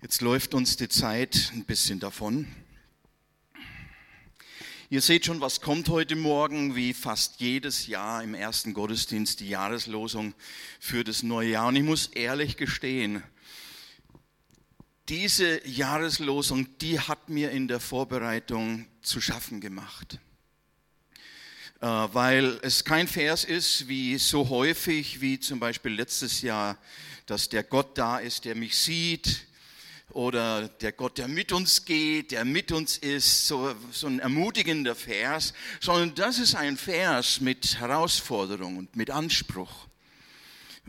Jetzt 0.00 0.20
läuft 0.20 0.54
uns 0.54 0.76
die 0.76 0.88
Zeit 0.88 1.50
ein 1.52 1.64
bisschen 1.64 1.98
davon. 1.98 2.46
Ihr 4.90 5.00
seht 5.00 5.26
schon, 5.26 5.40
was 5.40 5.60
kommt 5.60 5.88
heute 5.88 6.14
Morgen, 6.14 6.76
wie 6.76 6.94
fast 6.94 7.40
jedes 7.40 7.88
Jahr 7.88 8.22
im 8.22 8.34
ersten 8.34 8.74
Gottesdienst 8.74 9.40
die 9.40 9.48
Jahreslosung 9.48 10.34
für 10.78 11.02
das 11.02 11.24
neue 11.24 11.50
Jahr. 11.50 11.66
Und 11.66 11.74
ich 11.74 11.82
muss 11.82 12.06
ehrlich 12.06 12.56
gestehen, 12.56 13.24
diese 15.08 15.66
Jahreslosung, 15.66 16.78
die 16.78 17.00
hat 17.00 17.28
mir 17.28 17.50
in 17.50 17.66
der 17.66 17.80
Vorbereitung 17.80 18.86
zu 19.02 19.20
schaffen 19.20 19.60
gemacht. 19.60 20.20
Äh, 21.80 21.86
weil 21.86 22.60
es 22.62 22.84
kein 22.84 23.08
Vers 23.08 23.42
ist, 23.42 23.88
wie 23.88 24.16
so 24.18 24.48
häufig, 24.48 25.20
wie 25.20 25.40
zum 25.40 25.58
Beispiel 25.58 25.92
letztes 25.92 26.40
Jahr, 26.40 26.78
dass 27.26 27.48
der 27.48 27.64
Gott 27.64 27.98
da 27.98 28.18
ist, 28.18 28.44
der 28.44 28.54
mich 28.54 28.78
sieht, 28.78 29.47
oder 30.10 30.68
der 30.68 30.92
Gott, 30.92 31.18
der 31.18 31.28
mit 31.28 31.52
uns 31.52 31.84
geht, 31.84 32.30
der 32.30 32.44
mit 32.44 32.72
uns 32.72 32.96
ist, 32.96 33.46
so, 33.46 33.74
so 33.92 34.06
ein 34.06 34.20
ermutigender 34.20 34.94
Vers, 34.94 35.52
sondern 35.80 36.14
das 36.14 36.38
ist 36.38 36.54
ein 36.54 36.76
Vers 36.76 37.40
mit 37.40 37.78
Herausforderung 37.78 38.78
und 38.78 38.96
mit 38.96 39.10
Anspruch. 39.10 39.86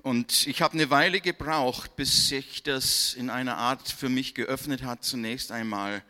Und 0.02 0.48
ich 0.48 0.62
habe 0.62 0.76
eine 0.76 0.90
Weile 0.90 1.20
gebraucht, 1.20 1.98
bis 1.98 2.30
sich 2.30 2.64
das 2.64 3.14
in 3.14 3.30
einer 3.30 3.58
Art 3.58 3.90
für 3.90 4.08
mich 4.08 4.34
geöffnet 4.34 4.84
hat, 4.84 5.04
zunächst 5.04 5.52
einmal, 5.52 6.02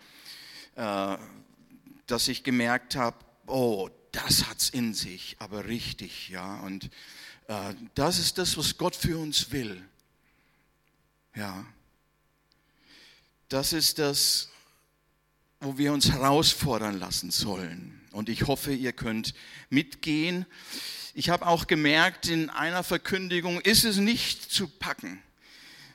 äh, 0.76 1.18
dass 2.06 2.28
ich 2.28 2.44
gemerkt 2.44 2.96
habe, 2.96 3.18
oh, 3.48 3.90
das 4.12 4.48
hat's 4.48 4.70
in 4.70 4.94
sich, 4.94 5.36
aber 5.40 5.66
richtig, 5.66 6.30
ja. 6.30 6.60
Und 6.60 6.86
äh, 7.48 7.74
das 7.96 8.20
ist 8.20 8.38
das, 8.38 8.58
was 8.58 8.78
Gott 8.78 8.96
für 8.96 9.18
uns 9.18 9.52
will. 9.52 9.84
Ja, 11.36 11.66
das 13.50 13.74
ist 13.74 14.00
das, 14.00 14.50
wo 15.60 15.78
wir 15.78 15.92
uns 15.92 16.12
herausfordern 16.12 17.00
lassen 17.00 17.32
sollen. 17.32 18.00
Und 18.12 18.30
ich 18.30 18.48
hoffe, 18.48 18.74
ihr 18.74 18.94
könnt 18.94 19.34
mitgehen. 19.70 20.46
Ich 21.14 21.30
habe 21.30 21.48
auch 21.48 21.68
gemerkt, 21.68 22.28
in 22.28 22.50
einer 22.50 22.84
Verkündigung 22.84 23.60
ist 23.62 23.84
es 23.84 23.98
nicht 23.98 24.52
zu 24.52 24.68
packen. 24.68 25.22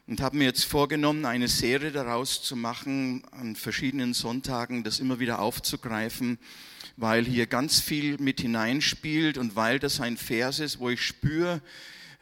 Und 0.07 0.21
habe 0.21 0.37
mir 0.37 0.45
jetzt 0.45 0.65
vorgenommen, 0.65 1.25
eine 1.25 1.49
Serie 1.49 1.91
daraus 1.91 2.43
zu 2.43 2.57
machen, 2.57 3.25
an 3.31 3.57
verschiedenen 3.57 4.13
Sonntagen 4.13 4.85
das 4.85 5.01
immer 5.01 5.19
wieder 5.19 5.39
aufzugreifen, 5.39 6.39
weil 6.97 7.25
hier 7.25 7.47
ganz 7.47 7.81
viel 7.81 8.19
mit 8.19 8.43
hineinspielt 8.43 9.39
und 9.39 9.57
weil 9.57 9.79
das 9.79 10.01
ein 10.01 10.19
Vers 10.19 10.59
ist, 10.59 10.79
wo 10.79 10.91
ich 10.91 11.01
spüre, 11.01 11.63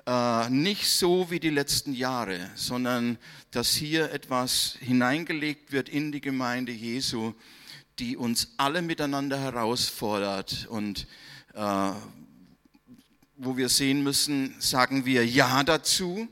äh, 0.06 0.50
nicht 0.50 0.88
so 0.88 1.30
wie 1.30 1.40
die 1.40 1.50
letzten 1.50 1.92
Jahre, 1.92 2.50
sondern 2.54 3.18
dass 3.50 3.72
hier 3.72 4.10
etwas 4.12 4.76
hineingelegt 4.80 5.72
wird 5.72 5.88
in 5.88 6.12
die 6.12 6.20
Gemeinde 6.20 6.72
Jesu, 6.72 7.34
die 7.98 8.16
uns 8.16 8.54
alle 8.56 8.82
miteinander 8.82 9.38
herausfordert 9.38 10.66
und 10.68 11.06
äh, 11.54 11.92
wo 13.36 13.56
wir 13.56 13.68
sehen 13.68 14.02
müssen, 14.02 14.54
sagen 14.60 15.04
wir 15.04 15.26
Ja 15.26 15.62
dazu 15.62 16.28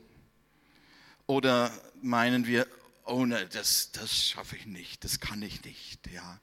oder 1.27 1.71
meinen 2.01 2.47
wir, 2.47 2.67
oh 3.05 3.25
ne, 3.25 3.47
das, 3.53 3.91
das 3.91 4.27
schaffe 4.27 4.55
ich 4.55 4.65
nicht, 4.65 5.03
das 5.03 5.19
kann 5.19 5.41
ich 5.41 5.63
nicht. 5.63 6.07
Ja. 6.11 6.39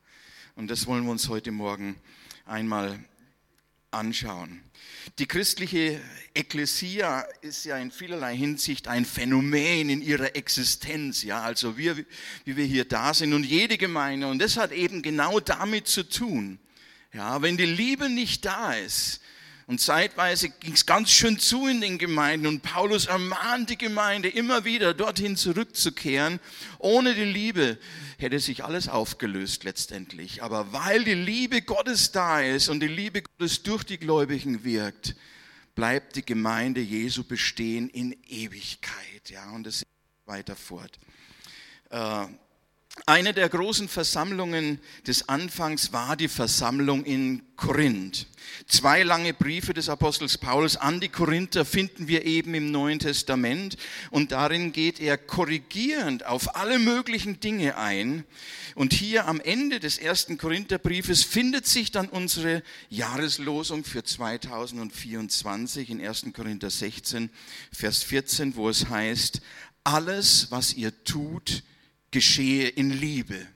Und 0.56 0.70
das 0.70 0.86
wollen 0.86 1.04
wir 1.04 1.10
uns 1.10 1.28
heute 1.28 1.52
Morgen 1.52 1.96
einmal 2.44 2.98
anschauen. 3.91 4.62
Die 5.19 5.27
christliche 5.27 6.00
Ekklesia 6.34 7.22
ist 7.41 7.64
ja 7.64 7.78
in 7.78 7.91
vielerlei 7.91 8.36
Hinsicht 8.36 8.89
ein 8.89 9.05
Phänomen 9.05 9.89
in 9.89 10.03
ihrer 10.03 10.36
Existenz, 10.36 11.22
ja, 11.22 11.42
also 11.42 11.77
wir, 11.77 11.97
wie 12.44 12.56
wir 12.56 12.64
hier 12.64 12.84
da 12.84 13.14
sind 13.14 13.33
und 13.33 13.44
jede 13.44 13.78
Gemeinde 13.78 14.27
und 14.28 14.39
das 14.41 14.56
hat 14.56 14.72
eben 14.72 15.03
genau 15.03 15.41
damit 15.41 15.89
zu 15.89 16.09
tun. 16.09 16.59
Ja, 17.12 17.41
wenn 17.41 17.56
die 17.56 17.65
Liebe 17.65 18.10
nicht 18.10 18.44
da 18.44 18.75
ist, 18.75 19.21
und 19.68 19.82
zeitweise 19.82 20.48
ging 20.48 20.72
es 20.72 20.86
ganz 20.86 21.10
schön 21.10 21.38
zu 21.38 21.66
in 21.66 21.82
den 21.82 21.98
Gemeinden 21.98 22.46
und 22.46 22.62
Paulus 22.62 23.04
ermahnt 23.04 23.68
die 23.68 23.76
Gemeinde 23.76 24.30
immer 24.30 24.64
wieder 24.64 24.94
dorthin 24.94 25.36
zurückzukehren. 25.36 26.40
Ohne 26.78 27.14
die 27.14 27.24
Liebe 27.24 27.76
hätte 28.16 28.40
sich 28.40 28.64
alles 28.64 28.88
aufgelöst 28.88 29.64
letztendlich. 29.64 30.42
Aber 30.42 30.72
weil 30.72 31.04
die 31.04 31.12
Liebe 31.12 31.60
Gottes 31.60 32.12
da 32.12 32.40
ist 32.40 32.70
und 32.70 32.80
die 32.80 32.88
Liebe 32.88 33.20
Gottes 33.20 33.62
durch 33.62 33.84
die 33.84 33.98
Gläubigen 33.98 34.64
wirkt, 34.64 35.14
bleibt 35.74 36.16
die 36.16 36.24
Gemeinde 36.24 36.80
Jesu 36.80 37.22
bestehen 37.22 37.90
in 37.90 38.16
Ewigkeit. 38.26 39.28
Ja, 39.28 39.50
und 39.50 39.66
es 39.66 39.84
weiter 40.24 40.56
fort. 40.56 40.98
Äh, 41.90 42.24
eine 43.06 43.34
der 43.34 43.48
großen 43.48 43.88
Versammlungen 43.88 44.81
des 45.06 45.28
Anfangs 45.28 45.92
war 45.92 46.16
die 46.16 46.28
Versammlung 46.28 47.04
in 47.04 47.42
Korinth. 47.56 48.26
Zwei 48.66 49.03
lange 49.03 49.34
Briefe 49.34 49.75
des 49.75 49.88
Apostels 49.88 50.38
Paulus 50.38 50.76
an 50.76 51.00
die 51.00 51.09
Korinther 51.09 51.64
finden 51.64 52.09
wir 52.09 52.25
eben 52.25 52.54
im 52.54 52.70
Neuen 52.70 52.98
Testament 52.98 53.76
und 54.10 54.32
darin 54.32 54.72
geht 54.72 55.00
er 55.00 55.19
korrigierend 55.19 56.25
auf 56.25 56.56
alle 56.56 56.78
möglichen 56.78 57.41
Dinge 57.41 57.76
ein. 57.76 58.25
Und 58.75 58.92
hier 58.92 59.26
am 59.26 59.41
Ende 59.41 59.80
des 59.80 59.98
ersten 59.98 60.38
Korintherbriefes 60.38 61.25
findet 61.25 61.66
sich 61.66 61.91
dann 61.91 62.09
unsere 62.09 62.62
Jahreslosung 62.91 63.84
für 63.84 64.04
2024 64.04 65.91
in 65.91 66.00
1. 66.00 66.26
Korinther 66.32 66.70
16, 66.70 67.30
Vers 67.72 68.03
14, 68.04 68.56
wo 68.56 68.69
es 68.69 68.88
heißt, 68.88 69.41
alles, 69.84 70.50
was 70.50 70.75
ihr 70.75 71.04
tut, 71.04 71.62
geschehe 72.10 72.69
in 72.69 72.91
Liebe. 72.91 73.46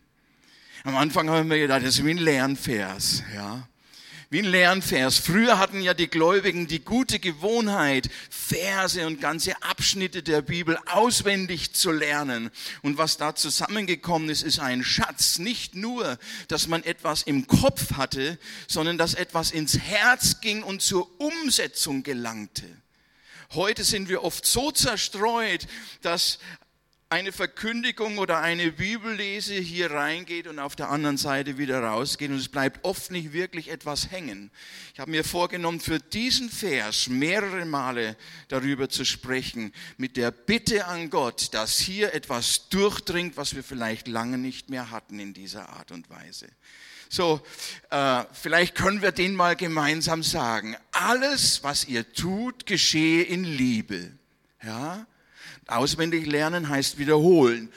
Am 0.84 0.96
Anfang 0.96 1.30
haben 1.30 1.48
wir 1.48 1.58
gedacht, 1.58 1.82
das 1.82 1.98
ist 1.98 2.04
wie 2.04 2.10
ein 2.10 2.18
Lernvers, 2.18 3.22
ja. 3.34 3.68
Wie 4.30 4.38
ein 4.38 4.46
Lernvers. 4.46 5.18
Früher 5.18 5.58
hatten 5.58 5.82
ja 5.82 5.92
die 5.92 6.08
Gläubigen 6.08 6.66
die 6.66 6.82
gute 6.82 7.18
Gewohnheit, 7.18 8.08
Verse 8.30 9.06
und 9.06 9.20
ganze 9.20 9.62
Abschnitte 9.62 10.22
der 10.22 10.40
Bibel 10.40 10.78
auswendig 10.86 11.74
zu 11.74 11.92
lernen. 11.92 12.50
Und 12.80 12.96
was 12.96 13.18
da 13.18 13.34
zusammengekommen 13.34 14.30
ist, 14.30 14.42
ist 14.42 14.58
ein 14.58 14.84
Schatz. 14.84 15.38
Nicht 15.38 15.74
nur, 15.74 16.18
dass 16.48 16.66
man 16.66 16.82
etwas 16.82 17.24
im 17.24 17.46
Kopf 17.46 17.92
hatte, 17.92 18.38
sondern 18.68 18.96
dass 18.96 19.12
etwas 19.12 19.50
ins 19.50 19.78
Herz 19.78 20.40
ging 20.40 20.62
und 20.62 20.80
zur 20.80 21.10
Umsetzung 21.20 22.02
gelangte. 22.02 22.64
Heute 23.52 23.84
sind 23.84 24.08
wir 24.08 24.24
oft 24.24 24.46
so 24.46 24.70
zerstreut, 24.70 25.66
dass 26.00 26.38
eine 27.12 27.30
Verkündigung 27.30 28.16
oder 28.16 28.38
eine 28.38 28.72
Bibellese 28.72 29.52
hier 29.52 29.90
reingeht 29.90 30.46
und 30.46 30.58
auf 30.58 30.76
der 30.76 30.88
anderen 30.88 31.18
Seite 31.18 31.58
wieder 31.58 31.82
rausgeht 31.82 32.30
und 32.30 32.38
es 32.38 32.48
bleibt 32.48 32.86
oft 32.86 33.10
nicht 33.10 33.34
wirklich 33.34 33.68
etwas 33.68 34.10
hängen. 34.10 34.50
Ich 34.94 34.98
habe 34.98 35.10
mir 35.10 35.22
vorgenommen, 35.22 35.78
für 35.78 35.98
diesen 35.98 36.48
Vers 36.48 37.08
mehrere 37.08 37.66
Male 37.66 38.16
darüber 38.48 38.88
zu 38.88 39.04
sprechen, 39.04 39.74
mit 39.98 40.16
der 40.16 40.30
Bitte 40.30 40.86
an 40.86 41.10
Gott, 41.10 41.52
dass 41.52 41.78
hier 41.78 42.14
etwas 42.14 42.70
durchdringt, 42.70 43.36
was 43.36 43.54
wir 43.54 43.62
vielleicht 43.62 44.08
lange 44.08 44.38
nicht 44.38 44.70
mehr 44.70 44.90
hatten 44.90 45.20
in 45.20 45.34
dieser 45.34 45.68
Art 45.68 45.92
und 45.92 46.08
Weise. 46.08 46.48
So, 47.10 47.42
äh, 47.90 48.24
vielleicht 48.32 48.74
können 48.74 49.02
wir 49.02 49.12
den 49.12 49.36
mal 49.36 49.54
gemeinsam 49.54 50.22
sagen. 50.22 50.78
Alles, 50.92 51.62
was 51.62 51.84
ihr 51.84 52.10
tut, 52.14 52.64
geschehe 52.64 53.22
in 53.22 53.44
Liebe. 53.44 54.12
Ja? 54.62 55.06
Auswendig 55.76 56.26
lernen 56.26 56.68
heißt 56.68 56.98
wiederholen. 56.98 57.72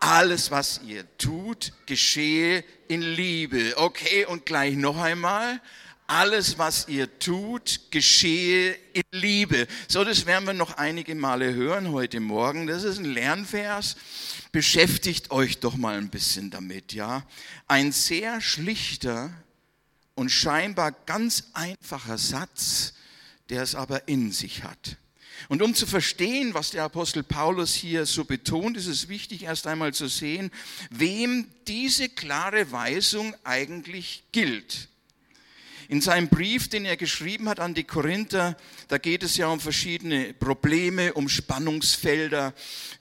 Alles, 0.00 0.50
was 0.50 0.80
ihr 0.86 1.04
tut, 1.18 1.72
geschehe 1.86 2.64
in 2.88 3.00
Liebe. 3.00 3.74
Okay, 3.76 4.26
und 4.26 4.44
gleich 4.44 4.76
noch 4.76 4.98
einmal. 4.98 5.60
Alles, 6.06 6.58
was 6.58 6.88
ihr 6.88 7.18
tut, 7.18 7.80
geschehe 7.90 8.76
in 8.92 9.02
Liebe. 9.10 9.66
So, 9.88 10.04
das 10.04 10.26
werden 10.26 10.46
wir 10.46 10.52
noch 10.52 10.76
einige 10.76 11.14
Male 11.14 11.54
hören 11.54 11.92
heute 11.92 12.20
Morgen. 12.20 12.66
Das 12.66 12.84
ist 12.84 12.98
ein 12.98 13.06
Lernvers. 13.06 13.96
Beschäftigt 14.52 15.30
euch 15.30 15.60
doch 15.60 15.76
mal 15.76 15.96
ein 15.96 16.10
bisschen 16.10 16.50
damit, 16.50 16.92
ja. 16.92 17.26
Ein 17.66 17.90
sehr 17.90 18.42
schlichter 18.42 19.32
und 20.14 20.28
scheinbar 20.28 20.92
ganz 20.92 21.44
einfacher 21.54 22.18
Satz, 22.18 22.92
der 23.48 23.62
es 23.62 23.74
aber 23.74 24.06
in 24.06 24.30
sich 24.30 24.62
hat. 24.62 24.98
Und 25.48 25.62
um 25.62 25.74
zu 25.74 25.86
verstehen, 25.86 26.54
was 26.54 26.70
der 26.70 26.84
Apostel 26.84 27.22
Paulus 27.22 27.74
hier 27.74 28.06
so 28.06 28.24
betont, 28.24 28.76
ist 28.76 28.86
es 28.86 29.08
wichtig, 29.08 29.44
erst 29.44 29.66
einmal 29.66 29.92
zu 29.94 30.08
sehen, 30.08 30.50
wem 30.90 31.48
diese 31.66 32.08
klare 32.08 32.72
Weisung 32.72 33.34
eigentlich 33.44 34.24
gilt. 34.32 34.88
In 35.94 36.00
seinem 36.00 36.26
Brief, 36.26 36.68
den 36.68 36.86
er 36.86 36.96
geschrieben 36.96 37.48
hat 37.48 37.60
an 37.60 37.72
die 37.72 37.84
Korinther, 37.84 38.56
da 38.88 38.98
geht 38.98 39.22
es 39.22 39.36
ja 39.36 39.46
um 39.46 39.60
verschiedene 39.60 40.34
Probleme, 40.34 41.14
um 41.14 41.28
Spannungsfelder, 41.28 42.52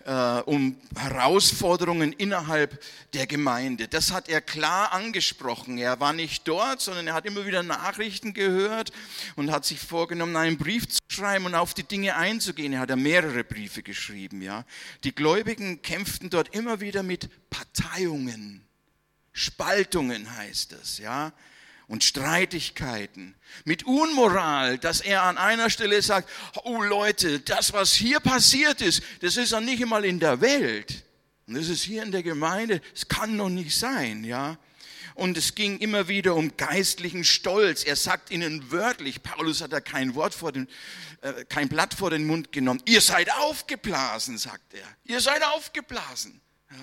äh, 0.06 0.42
um 0.42 0.78
Herausforderungen 0.96 2.14
innerhalb 2.14 2.80
der 3.14 3.26
Gemeinde. 3.26 3.88
Das 3.88 4.12
hat 4.12 4.30
er 4.30 4.42
klar 4.42 4.92
angesprochen. 4.92 5.80
Er 5.80 6.00
war 6.00 6.14
nicht 6.14 6.48
dort, 6.48 6.82
sondern 6.82 7.08
er 7.08 7.16
hat 7.16 7.26
immer 7.26 7.48
wieder 7.48 7.64
Nachrichten 7.64 8.36
gehört 8.36 8.92
und 9.38 9.50
hat 9.50 9.66
sich 9.66 9.80
vorgenommen, 9.80 10.36
einen 10.36 10.60
Brief 10.60 10.88
zu 10.88 11.00
schreiben 11.08 11.48
und 11.48 11.56
auf 11.56 11.74
die 11.74 11.82
Dinge 11.82 12.16
einzugehen. 12.16 12.74
Er 12.74 12.82
hat 12.82 12.92
ja 12.92 12.96
mehrere 12.96 13.44
Briefe 13.44 13.82
geschrieben, 13.82 14.44
ja. 14.44 14.66
Die 15.04 15.16
Gläubigen 15.16 15.82
kämpften 15.82 16.30
dort 16.30 16.54
immer 16.54 16.80
wieder 16.80 17.02
mit 17.02 17.28
Parteiungen, 17.50 18.64
Spaltungen 19.32 20.32
heißt 20.38 20.74
es, 20.74 21.00
ja 21.00 21.34
und 21.88 22.04
Streitigkeiten, 22.04 23.36
mit 23.66 23.84
Unmoral, 23.84 24.78
dass 24.78 25.02
er 25.02 25.24
an 25.24 25.38
einer 25.38 25.70
Stelle 25.70 26.02
sagt, 26.02 26.30
oh 26.64 26.82
Leute, 26.82 27.40
das, 27.40 27.74
was 27.74 27.94
hier 27.94 28.20
passiert 28.20 28.82
ist, 28.82 29.04
das 29.22 29.38
ist 29.38 29.52
doch 29.52 29.60
nicht 29.60 29.82
einmal 29.82 30.06
in 30.06 30.20
der 30.20 30.42
Welt. 30.42 31.04
Und 31.48 31.56
das 31.56 31.68
ist 31.68 31.84
hier 31.84 32.04
in 32.04 32.12
der 32.12 32.24
Gemeinde, 32.24 32.82
es 32.96 33.08
kann 33.08 33.38
doch 33.38 33.50
nicht 33.50 33.78
sein, 33.78 34.24
ja. 34.24 34.58
Und 35.16 35.38
es 35.38 35.54
ging 35.54 35.78
immer 35.78 36.08
wieder 36.08 36.36
um 36.36 36.58
geistlichen 36.58 37.24
Stolz. 37.24 37.84
Er 37.84 37.96
sagt 37.96 38.32
ihnen 38.32 38.72
wörtlich, 38.72 39.22
Paulus 39.22 39.62
hat 39.62 39.72
da 39.72 39.80
kein 39.80 40.16
Wort 40.16 40.34
vor 40.34 40.52
den, 40.52 40.68
äh, 41.22 41.46
kein 41.46 41.70
Blatt 41.70 41.94
vor 41.94 42.10
den 42.10 42.26
Mund 42.26 42.52
genommen. 42.52 42.82
Ihr 42.86 43.02
seid 43.02 43.32
aufgeblasen, 43.32 44.40
sagt 44.40 44.74
er. 44.74 44.88
Ihr 45.04 45.22
seid 45.22 45.44
aufgeblasen. 45.44 46.42
Ja. 46.72 46.78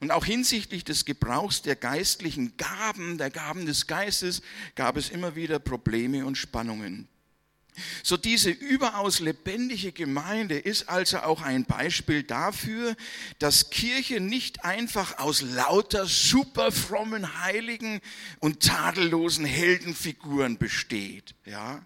Und 0.00 0.10
auch 0.10 0.24
hinsichtlich 0.24 0.84
des 0.84 1.04
Gebrauchs 1.04 1.62
der 1.62 1.76
geistlichen 1.76 2.56
Gaben, 2.56 3.18
der 3.18 3.30
Gaben 3.30 3.66
des 3.66 3.86
Geistes, 3.86 4.42
gab 4.74 4.96
es 4.96 5.08
immer 5.08 5.36
wieder 5.36 5.58
Probleme 5.58 6.26
und 6.26 6.36
Spannungen. 6.36 7.08
So 8.02 8.16
diese 8.16 8.50
überaus 8.50 9.20
lebendige 9.20 9.92
Gemeinde 9.92 10.58
ist 10.58 10.88
also 10.88 11.18
auch 11.18 11.42
ein 11.42 11.64
Beispiel 11.64 12.22
dafür, 12.22 12.96
dass 13.38 13.70
Kirche 13.70 14.20
nicht 14.20 14.64
einfach 14.64 15.18
aus 15.18 15.42
lauter 15.42 16.06
super 16.06 16.72
frommen 16.72 17.42
Heiligen 17.42 18.00
und 18.40 18.62
tadellosen 18.62 19.44
Heldenfiguren 19.44 20.58
besteht, 20.58 21.34
ja? 21.44 21.84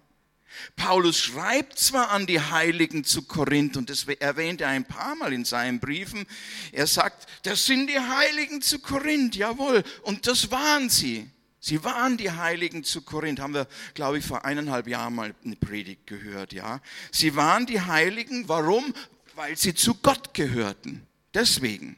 Paulus 0.75 1.17
schreibt 1.17 1.79
zwar 1.79 2.11
an 2.11 2.27
die 2.27 2.39
Heiligen 2.39 3.03
zu 3.03 3.23
Korinth, 3.23 3.77
und 3.77 3.89
das 3.89 4.05
erwähnt 4.05 4.61
er 4.61 4.69
ein 4.69 4.85
paar 4.85 5.15
Mal 5.15 5.33
in 5.33 5.45
seinen 5.45 5.79
Briefen, 5.79 6.25
er 6.71 6.87
sagt, 6.87 7.27
das 7.43 7.65
sind 7.65 7.87
die 7.87 7.99
Heiligen 7.99 8.61
zu 8.61 8.79
Korinth, 8.79 9.35
jawohl, 9.35 9.83
und 10.03 10.27
das 10.27 10.51
waren 10.51 10.89
sie. 10.89 11.29
Sie 11.63 11.83
waren 11.83 12.17
die 12.17 12.31
Heiligen 12.31 12.83
zu 12.83 13.03
Korinth, 13.03 13.39
haben 13.39 13.53
wir, 13.53 13.67
glaube 13.93 14.17
ich, 14.17 14.25
vor 14.25 14.45
eineinhalb 14.45 14.87
Jahren 14.87 15.13
mal 15.13 15.35
eine 15.45 15.55
Predigt 15.55 16.07
gehört, 16.07 16.53
ja. 16.53 16.81
Sie 17.11 17.35
waren 17.35 17.67
die 17.67 17.81
Heiligen, 17.81 18.49
warum? 18.49 18.93
Weil 19.35 19.55
sie 19.55 19.75
zu 19.75 19.93
Gott 19.95 20.33
gehörten. 20.33 21.05
Deswegen. 21.35 21.97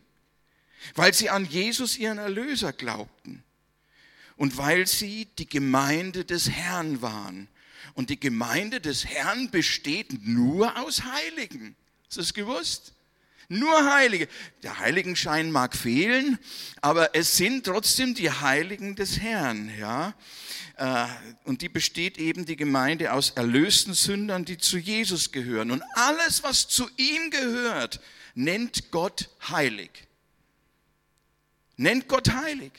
Weil 0.95 1.13
sie 1.13 1.29
an 1.29 1.45
Jesus, 1.45 1.97
ihren 1.97 2.17
Erlöser, 2.17 2.73
glaubten. 2.73 3.41
Und 4.35 4.57
weil 4.57 4.85
sie 4.85 5.27
die 5.37 5.47
Gemeinde 5.47 6.25
des 6.25 6.49
Herrn 6.49 7.01
waren. 7.01 7.47
Und 7.93 8.09
die 8.09 8.19
Gemeinde 8.19 8.81
des 8.81 9.05
Herrn 9.05 9.51
besteht 9.51 10.25
nur 10.25 10.77
aus 10.79 11.03
Heiligen. 11.03 11.75
Hast 12.07 12.17
du 12.17 12.21
es 12.21 12.33
gewusst? 12.33 12.93
Nur 13.49 13.93
Heilige. 13.93 14.27
Der 14.63 14.79
Heiligenschein 14.79 15.51
mag 15.51 15.75
fehlen, 15.75 16.39
aber 16.81 17.13
es 17.13 17.37
sind 17.37 17.65
trotzdem 17.65 18.15
die 18.15 18.31
Heiligen 18.31 18.95
des 18.95 19.19
Herrn, 19.19 19.71
ja. 19.77 20.15
Äh, 20.77 21.05
und 21.43 21.61
die 21.61 21.69
besteht 21.69 22.17
eben 22.17 22.45
die 22.45 22.55
Gemeinde 22.55 23.13
aus 23.13 23.31
erlösten 23.31 23.93
Sündern, 23.93 24.45
die 24.45 24.57
zu 24.57 24.77
Jesus 24.77 25.31
gehören. 25.31 25.71
Und 25.71 25.83
alles, 25.95 26.43
was 26.43 26.67
zu 26.67 26.89
ihm 26.97 27.29
gehört, 27.29 27.99
nennt 28.33 28.89
Gott 28.91 29.29
heilig. 29.49 29.91
Nennt 31.77 32.07
Gott 32.07 32.29
heilig. 32.31 32.71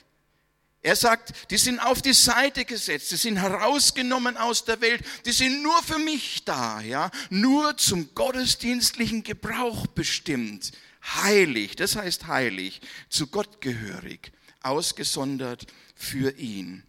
Er 0.84 0.96
sagt, 0.96 1.50
die 1.50 1.56
sind 1.56 1.78
auf 1.78 2.02
die 2.02 2.12
Seite 2.12 2.66
gesetzt, 2.66 3.10
die 3.10 3.16
sind 3.16 3.38
herausgenommen 3.38 4.36
aus 4.36 4.66
der 4.66 4.82
Welt, 4.82 5.02
die 5.24 5.32
sind 5.32 5.62
nur 5.62 5.82
für 5.82 5.98
mich 5.98 6.44
da, 6.44 6.82
ja, 6.82 7.10
nur 7.30 7.78
zum 7.78 8.14
gottesdienstlichen 8.14 9.22
Gebrauch 9.22 9.86
bestimmt, 9.86 10.72
heilig, 11.02 11.76
das 11.76 11.96
heißt 11.96 12.26
heilig, 12.26 12.82
zu 13.08 13.28
Gott 13.28 13.62
gehörig, 13.62 14.30
ausgesondert 14.60 15.66
für 15.94 16.36
ihn. 16.36 16.82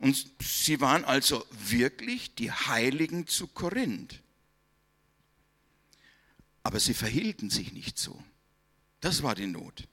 Und 0.00 0.26
sie 0.42 0.80
waren 0.80 1.04
also 1.04 1.46
wirklich 1.52 2.34
die 2.34 2.50
Heiligen 2.50 3.28
zu 3.28 3.46
Korinth. 3.46 4.18
Aber 6.64 6.80
sie 6.80 6.94
verhielten 6.94 7.48
sich 7.48 7.72
nicht 7.72 7.96
so. 7.96 8.20
Das 9.00 9.22
war 9.22 9.36
die 9.36 9.46
Not. 9.46 9.86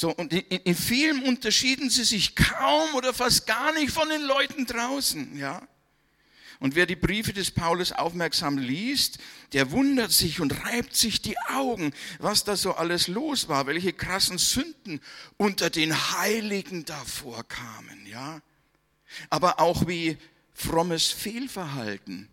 So, 0.00 0.14
und 0.14 0.32
in, 0.32 0.60
in 0.60 0.76
vielem 0.76 1.24
unterschieden 1.24 1.90
sie 1.90 2.04
sich 2.04 2.36
kaum 2.36 2.94
oder 2.94 3.12
fast 3.12 3.48
gar 3.48 3.72
nicht 3.72 3.90
von 3.90 4.08
den 4.08 4.22
Leuten 4.22 4.64
draußen, 4.64 5.36
ja. 5.36 5.66
Und 6.60 6.76
wer 6.76 6.86
die 6.86 6.94
Briefe 6.94 7.32
des 7.32 7.50
Paulus 7.50 7.90
aufmerksam 7.90 8.58
liest, 8.58 9.18
der 9.54 9.72
wundert 9.72 10.12
sich 10.12 10.38
und 10.38 10.64
reibt 10.64 10.94
sich 10.94 11.20
die 11.20 11.36
Augen, 11.48 11.92
was 12.20 12.44
da 12.44 12.56
so 12.56 12.74
alles 12.74 13.08
los 13.08 13.48
war, 13.48 13.66
welche 13.66 13.92
krassen 13.92 14.38
Sünden 14.38 15.00
unter 15.36 15.68
den 15.68 15.92
Heiligen 15.92 16.84
davor 16.84 17.42
kamen, 17.48 18.06
ja. 18.06 18.40
Aber 19.30 19.58
auch 19.58 19.88
wie 19.88 20.16
frommes 20.54 21.08
Fehlverhalten, 21.08 22.28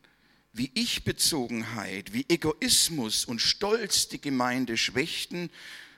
wie 0.54 0.70
Ich-Bezogenheit, 0.76 2.14
wie 2.14 2.28
Egoismus 2.30 3.26
und 3.26 3.42
Stolz 3.42 4.08
die 4.08 4.22
Gemeinde 4.22 4.78
schwächten 4.78 5.50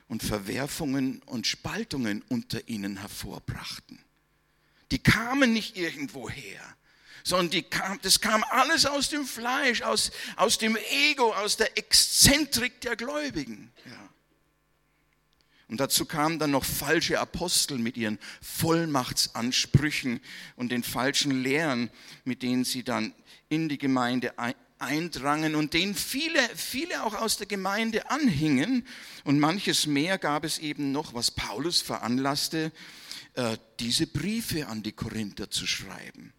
und 0.08 0.22
Verwerfungen 0.22 1.22
und 1.26 1.46
Spaltungen 1.46 2.22
unter 2.28 2.66
ihnen 2.68 2.98
hervorbrachten. 2.98 3.98
Die 4.90 4.98
kamen 4.98 5.52
nicht 5.52 5.76
irgendwoher, 5.76 6.62
sondern 7.22 7.50
die 7.50 7.62
kam, 7.62 8.00
das 8.02 8.20
kam 8.20 8.42
alles 8.44 8.86
aus 8.86 9.10
dem 9.10 9.26
Fleisch, 9.26 9.82
aus, 9.82 10.10
aus 10.36 10.56
dem 10.58 10.76
Ego, 11.10 11.34
aus 11.34 11.56
der 11.58 11.76
Exzentrik 11.76 12.80
der 12.80 12.96
Gläubigen. 12.96 13.70
Ja. 13.84 14.08
Und 15.68 15.80
dazu 15.80 16.06
kamen 16.06 16.38
dann 16.38 16.50
noch 16.52 16.64
falsche 16.64 17.20
Apostel 17.20 17.76
mit 17.76 17.98
ihren 17.98 18.18
Vollmachtsansprüchen 18.40 20.20
und 20.56 20.72
den 20.72 20.82
falschen 20.82 21.42
Lehren, 21.42 21.90
mit 22.24 22.42
denen 22.42 22.64
sie 22.64 22.82
dann 22.82 23.12
in 23.50 23.68
die 23.68 23.76
Gemeinde 23.76 24.38
eindrangen 24.78 25.54
und 25.54 25.74
denen 25.74 25.94
viele, 25.94 26.40
viele 26.54 27.04
auch 27.04 27.14
aus 27.14 27.36
der 27.36 27.46
Gemeinde 27.46 28.10
anhingen. 28.10 28.86
Und 29.24 29.38
manches 29.38 29.86
mehr 29.86 30.18
gab 30.18 30.44
es 30.44 30.58
eben 30.58 30.92
noch, 30.92 31.14
was 31.14 31.30
Paulus 31.30 31.80
veranlasste, 31.80 32.72
äh, 33.34 33.56
diese 33.80 34.06
Briefe 34.06 34.66
an 34.66 34.82
die 34.82 34.92
Korinther 34.92 35.50
zu 35.50 35.66
schreiben. 35.66 36.32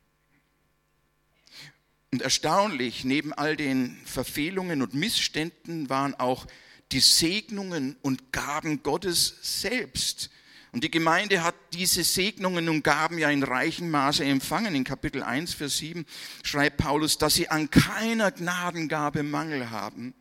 Und 2.11 2.21
erstaunlich, 2.21 3.03
neben 3.03 3.33
all 3.33 3.55
den 3.55 3.97
Verfehlungen 4.05 4.81
und 4.81 4.93
Missständen 4.95 5.89
waren 5.89 6.15
auch 6.15 6.47
die 6.91 7.01
Segnungen 7.01 7.95
und 8.01 8.31
Gaben 8.33 8.81
Gottes 8.81 9.35
selbst 9.41 10.31
und 10.71 10.83
die 10.83 10.91
Gemeinde 10.91 11.43
hat 11.43 11.55
diese 11.73 12.03
Segnungen 12.03 12.69
und 12.69 12.83
Gaben 12.83 13.17
ja 13.17 13.29
in 13.31 13.41
reichem 13.41 13.89
Maße 13.89 14.23
empfangen. 14.23 14.75
In 14.75 14.83
Kapitel 14.83 15.23
1, 15.23 15.55
Vers 15.55 15.77
7 15.77 16.05
schreibt 16.43 16.77
Paulus, 16.77 17.17
dass 17.17 17.33
sie 17.33 17.49
an 17.49 17.71
keiner 17.71 18.31
Gnadengabe 18.31 19.23
Mangel 19.23 19.71
haben. 19.71 20.13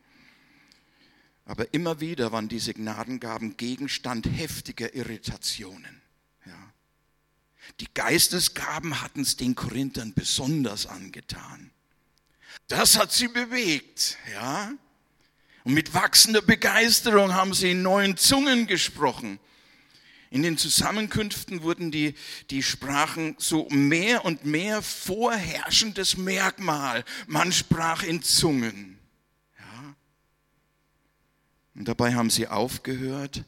Aber 1.45 1.71
immer 1.73 1.99
wieder 1.99 2.31
waren 2.31 2.47
diese 2.47 2.73
Gnadengaben 2.73 3.57
Gegenstand 3.57 4.25
heftiger 4.25 4.93
Irritationen. 4.95 6.01
Ja. 6.45 6.73
Die 7.79 7.91
Geistesgaben 7.93 9.01
hatten 9.01 9.21
es 9.21 9.37
den 9.37 9.53
Korinthern 9.53 10.13
besonders 10.13 10.87
angetan. 10.87 11.71
Das 12.67 12.97
hat 12.97 13.11
sie 13.11 13.27
bewegt, 13.27 14.17
ja. 14.33 14.71
Und 15.63 15.73
mit 15.73 15.93
wachsender 15.93 16.41
Begeisterung 16.41 17.33
haben 17.33 17.53
sie 17.53 17.71
in 17.71 17.83
neuen 17.83 18.17
Zungen 18.17 18.65
gesprochen. 18.65 19.39
In 20.31 20.43
den 20.43 20.57
Zusammenkünften 20.57 21.63
wurden 21.63 21.91
die, 21.91 22.13
die 22.51 22.61
Sprachen 22.61 23.35
so 23.39 23.67
mehr 23.69 24.25
und 24.25 24.45
mehr 24.45 24.81
vorherrschendes 24.81 26.17
Merkmal. 26.17 27.03
Man 27.27 27.51
sprach 27.51 28.03
in 28.03 28.21
Zungen. 28.21 28.99
Ja. 29.57 29.95
Und 31.73 31.87
dabei 31.87 32.13
haben 32.13 32.29
sie 32.29 32.47
aufgehört, 32.47 33.43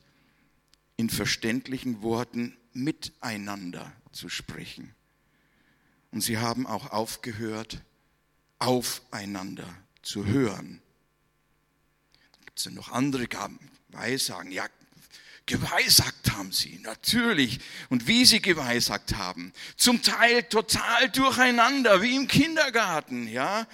in 0.97 1.09
verständlichen 1.09 2.01
Worten 2.01 2.57
miteinander 2.73 3.91
zu 4.11 4.27
sprechen. 4.27 4.95
Und 6.11 6.21
sie 6.21 6.39
haben 6.39 6.65
auch 6.65 6.91
aufgehört, 6.91 7.81
aufeinander 8.59 9.67
zu 10.01 10.25
hören. 10.25 10.81
Gibt 12.45 12.57
es 12.57 12.63
denn 12.65 12.73
noch 12.73 12.91
andere 12.91 13.27
Gaben? 13.27 13.59
Weissagen, 13.89 14.51
ja, 14.51 14.67
Geweissagt 15.45 16.31
haben 16.31 16.51
sie, 16.51 16.79
natürlich. 16.83 17.59
Und 17.89 18.07
wie 18.07 18.25
sie 18.25 18.41
geweissagt 18.41 19.15
haben. 19.15 19.53
Zum 19.75 20.01
Teil 20.01 20.43
total 20.43 21.09
durcheinander, 21.09 22.01
wie 22.01 22.15
im 22.15 22.27
Kindergarten, 22.27 23.27
ja. 23.27 23.67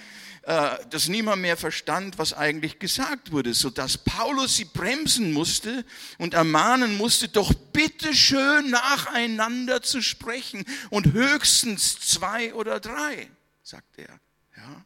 Äh, 0.48 0.78
dass 0.92 1.10
niemand 1.10 1.42
mehr 1.42 1.58
verstand, 1.58 2.18
was 2.18 2.32
eigentlich 2.32 2.80
gesagt 2.80 3.34
wurde, 3.34 3.54
sodass 3.54 3.98
Paulus 3.98 4.56
sie 4.56 4.64
bremsen 4.64 5.34
musste 5.34 5.84
und 6.20 6.34
ermahnen 6.34 6.96
musste, 6.96 7.28
doch 7.28 7.54
bitte 7.54 8.16
schön 8.16 8.70
nacheinander 8.70 9.82
zu 9.82 10.02
sprechen 10.02 10.64
und 10.90 11.12
höchstens 11.12 12.00
zwei 12.00 12.54
oder 12.54 12.80
drei, 12.80 13.30
sagt 13.62 13.98
er. 13.98 14.22
Ja. 14.56 14.86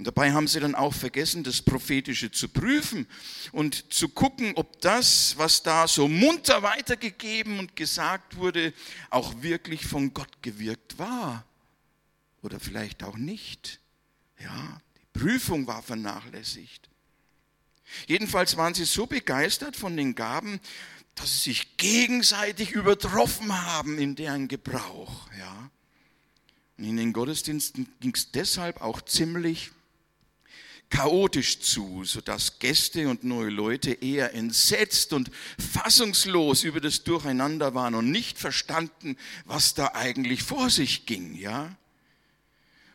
Und 0.00 0.06
dabei 0.06 0.32
haben 0.32 0.48
sie 0.48 0.60
dann 0.60 0.74
auch 0.74 0.94
vergessen, 0.94 1.44
das 1.44 1.60
Prophetische 1.60 2.30
zu 2.30 2.48
prüfen 2.48 3.06
und 3.52 3.92
zu 3.92 4.08
gucken, 4.08 4.54
ob 4.54 4.80
das, 4.80 5.34
was 5.36 5.62
da 5.62 5.86
so 5.86 6.08
munter 6.08 6.62
weitergegeben 6.62 7.58
und 7.58 7.76
gesagt 7.76 8.38
wurde, 8.38 8.72
auch 9.10 9.42
wirklich 9.42 9.84
von 9.84 10.14
Gott 10.14 10.40
gewirkt 10.40 10.98
war. 10.98 11.44
Oder 12.40 12.58
vielleicht 12.60 13.02
auch 13.02 13.18
nicht. 13.18 13.78
Ja, 14.38 14.80
die 14.96 15.18
Prüfung 15.18 15.66
war 15.66 15.82
vernachlässigt. 15.82 16.88
Jedenfalls 18.06 18.56
waren 18.56 18.72
sie 18.72 18.86
so 18.86 19.04
begeistert 19.04 19.76
von 19.76 19.98
den 19.98 20.14
Gaben, 20.14 20.60
dass 21.14 21.42
sie 21.42 21.50
sich 21.50 21.76
gegenseitig 21.76 22.70
übertroffen 22.70 23.52
haben 23.66 23.98
in 23.98 24.16
deren 24.16 24.48
Gebrauch. 24.48 25.28
Ja. 25.38 25.70
Und 26.78 26.84
in 26.84 26.96
den 26.96 27.12
Gottesdiensten 27.12 27.86
ging 28.00 28.14
es 28.14 28.32
deshalb 28.32 28.80
auch 28.80 29.02
ziemlich 29.02 29.72
chaotisch 30.90 31.60
zu, 31.60 32.04
sodass 32.04 32.58
Gäste 32.58 33.08
und 33.08 33.24
neue 33.24 33.48
Leute 33.48 33.92
eher 33.92 34.34
entsetzt 34.34 35.12
und 35.12 35.30
fassungslos 35.58 36.64
über 36.64 36.80
das 36.80 37.04
Durcheinander 37.04 37.74
waren 37.74 37.94
und 37.94 38.10
nicht 38.10 38.38
verstanden, 38.38 39.16
was 39.44 39.74
da 39.74 39.92
eigentlich 39.94 40.42
vor 40.42 40.68
sich 40.68 41.06
ging, 41.06 41.36
ja? 41.36 41.76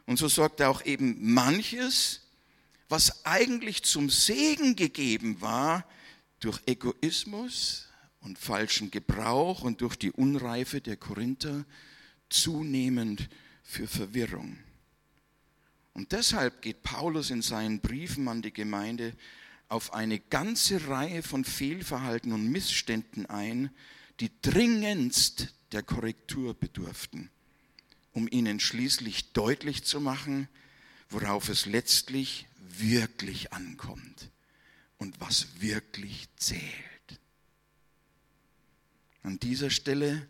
Und 0.06 0.20
so 0.20 0.28
sorgte 0.28 0.68
auch 0.68 0.86
eben 0.86 1.34
manches, 1.34 2.22
was 2.90 3.26
eigentlich 3.26 3.84
zum 3.84 4.10
Segen 4.10 4.76
gegeben 4.76 5.42
war, 5.42 5.86
durch 6.40 6.62
Egoismus 6.68 7.88
und 8.20 8.38
falschen 8.38 8.92
Gebrauch 8.92 9.62
und 9.62 9.82
durch 9.82 9.96
die 9.96 10.12
Unreife 10.12 10.82
der 10.82 10.98
Korinther 10.98 11.66
zunehmend 12.30 13.30
für 13.64 13.88
Verwirrung. 13.88 14.58
Und 15.96 16.12
deshalb 16.12 16.62
geht 16.62 16.84
Paulus 16.84 17.32
in 17.32 17.42
seinen 17.42 17.80
Briefen 17.80 18.28
an 18.28 18.42
die 18.42 18.52
Gemeinde 18.52 19.14
auf 19.70 19.94
eine 19.94 20.20
ganze 20.20 20.90
Reihe 20.90 21.24
von 21.24 21.46
Fehlverhalten 21.46 22.34
und 22.34 22.52
Missständen 22.52 23.26
ein, 23.28 23.72
die 24.20 24.30
dringendst 24.42 25.54
der 25.72 25.84
Korrektur 25.84 26.54
bedurften, 26.54 27.32
um 28.12 28.28
ihnen 28.30 28.60
schließlich 28.60 29.32
deutlich 29.32 29.86
zu 29.86 30.02
machen, 30.02 30.50
worauf 31.10 31.48
es 31.48 31.66
letztlich 31.66 32.46
wirklich 32.60 33.54
ankommt 33.54 34.32
und 34.98 35.22
was 35.22 35.62
wirklich 35.62 36.28
zählt. 36.36 36.62
An 39.24 39.40
dieser 39.40 39.70
Stelle 39.70 40.30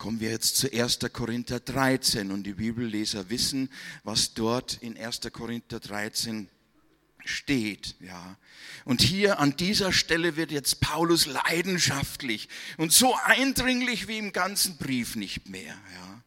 Kommen 0.00 0.18
wir 0.18 0.30
jetzt 0.30 0.56
zu 0.56 0.72
1. 0.72 1.00
Korinther 1.12 1.60
13 1.60 2.30
und 2.30 2.44
die 2.44 2.54
Bibelleser 2.54 3.28
wissen, 3.28 3.68
was 4.02 4.32
dort 4.32 4.78
in 4.80 4.96
1. 4.96 5.20
Korinther 5.30 5.78
13 5.78 6.48
steht, 7.26 7.96
ja. 8.00 8.38
Und 8.86 9.02
hier 9.02 9.40
an 9.40 9.58
dieser 9.58 9.92
Stelle 9.92 10.36
wird 10.36 10.52
jetzt 10.52 10.80
Paulus 10.80 11.26
leidenschaftlich 11.26 12.48
und 12.78 12.94
so 12.94 13.14
eindringlich 13.24 14.08
wie 14.08 14.16
im 14.16 14.32
ganzen 14.32 14.78
Brief 14.78 15.16
nicht 15.16 15.50
mehr, 15.50 15.76
ja. 15.94 16.22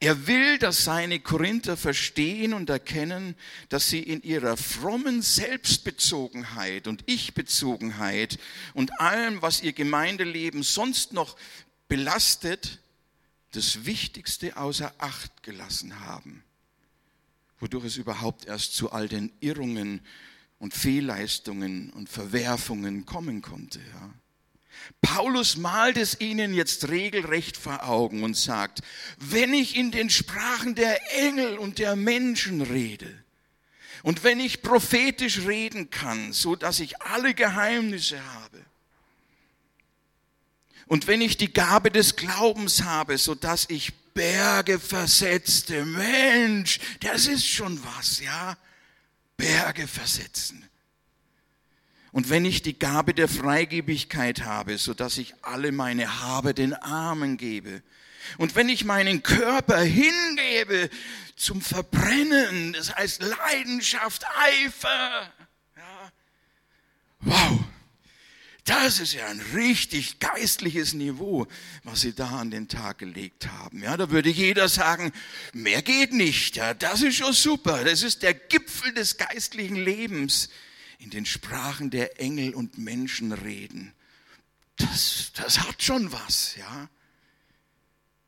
Er 0.00 0.26
will, 0.26 0.58
dass 0.58 0.84
seine 0.84 1.20
Korinther 1.20 1.76
verstehen 1.76 2.52
und 2.52 2.68
erkennen, 2.68 3.36
dass 3.68 3.88
sie 3.88 4.02
in 4.02 4.22
ihrer 4.22 4.56
frommen 4.56 5.22
Selbstbezogenheit 5.22 6.88
und 6.88 7.04
Ichbezogenheit 7.08 8.38
und 8.74 9.00
allem, 9.00 9.40
was 9.40 9.62
ihr 9.62 9.72
Gemeindeleben 9.72 10.62
sonst 10.62 11.12
noch 11.12 11.36
belastet, 11.88 12.80
das 13.52 13.84
Wichtigste 13.84 14.56
außer 14.56 14.92
Acht 14.98 15.42
gelassen 15.42 16.00
haben, 16.00 16.42
wodurch 17.60 17.84
es 17.84 17.96
überhaupt 17.96 18.46
erst 18.46 18.74
zu 18.74 18.92
all 18.92 19.08
den 19.08 19.32
Irrungen 19.40 20.00
und 20.58 20.74
Fehlleistungen 20.74 21.90
und 21.90 22.08
Verwerfungen 22.08 23.06
kommen 23.06 23.42
konnte. 23.42 23.78
Ja. 23.78 24.10
Paulus 25.00 25.56
malt 25.56 25.96
es 25.96 26.20
ihnen 26.20 26.54
jetzt 26.54 26.88
regelrecht 26.88 27.56
vor 27.56 27.84
Augen 27.84 28.22
und 28.22 28.36
sagt, 28.36 28.80
wenn 29.18 29.54
ich 29.54 29.76
in 29.76 29.90
den 29.90 30.10
Sprachen 30.10 30.74
der 30.74 31.00
Engel 31.18 31.58
und 31.58 31.78
der 31.78 31.96
Menschen 31.96 32.60
rede 32.60 33.22
und 34.02 34.24
wenn 34.24 34.40
ich 34.40 34.62
prophetisch 34.62 35.46
reden 35.46 35.90
kann, 35.90 36.32
so 36.32 36.56
dass 36.56 36.80
ich 36.80 37.00
alle 37.02 37.34
Geheimnisse 37.34 38.24
habe, 38.34 38.64
und 40.86 41.06
wenn 41.06 41.20
ich 41.20 41.36
die 41.36 41.52
Gabe 41.52 41.90
des 41.90 42.16
Glaubens 42.16 42.84
habe, 42.84 43.18
so 43.18 43.34
dass 43.34 43.68
ich 43.70 43.94
Berge 44.14 44.78
versetzte, 44.78 45.84
Mensch, 45.84 46.78
das 47.00 47.26
ist 47.26 47.46
schon 47.46 47.82
was, 47.84 48.20
ja? 48.20 48.56
Berge 49.36 49.86
versetzen. 49.88 50.68
Und 52.12 52.30
wenn 52.30 52.44
ich 52.44 52.62
die 52.62 52.78
Gabe 52.78 53.12
der 53.12 53.28
Freigebigkeit 53.28 54.44
habe, 54.44 54.78
so 54.78 54.94
dass 54.94 55.18
ich 55.18 55.34
alle 55.42 55.72
meine 55.72 56.20
Habe 56.22 56.54
den 56.54 56.72
Armen 56.74 57.36
gebe. 57.36 57.82
Und 58.38 58.54
wenn 58.54 58.68
ich 58.68 58.84
meinen 58.84 59.24
Körper 59.24 59.80
hingebe 59.80 60.90
zum 61.34 61.60
Verbrennen, 61.60 62.72
das 62.72 62.94
heißt 62.94 63.20
Leidenschaft, 63.20 64.24
Eifer, 64.38 65.32
ja? 65.76 66.12
Wow. 67.20 67.64
Das 68.64 68.98
ist 68.98 69.12
ja 69.12 69.26
ein 69.26 69.40
richtig 69.54 70.20
geistliches 70.20 70.94
Niveau, 70.94 71.46
was 71.82 72.00
Sie 72.00 72.14
da 72.14 72.40
an 72.40 72.50
den 72.50 72.66
Tag 72.66 72.98
gelegt 72.98 73.46
haben. 73.48 73.82
Ja, 73.82 73.96
da 73.96 74.10
würde 74.10 74.30
jeder 74.30 74.70
sagen, 74.70 75.12
mehr 75.52 75.82
geht 75.82 76.12
nicht. 76.14 76.56
Ja, 76.56 76.72
das 76.72 77.02
ist 77.02 77.16
schon 77.16 77.34
super. 77.34 77.84
Das 77.84 78.02
ist 78.02 78.22
der 78.22 78.32
Gipfel 78.32 78.94
des 78.94 79.18
geistlichen 79.18 79.76
Lebens. 79.76 80.48
In 80.98 81.10
den 81.10 81.26
Sprachen 81.26 81.90
der 81.90 82.18
Engel 82.18 82.54
und 82.54 82.78
Menschen 82.78 83.32
reden. 83.32 83.92
Das, 84.76 85.32
das 85.34 85.60
hat 85.60 85.82
schon 85.82 86.10
was, 86.10 86.56
ja 86.56 86.88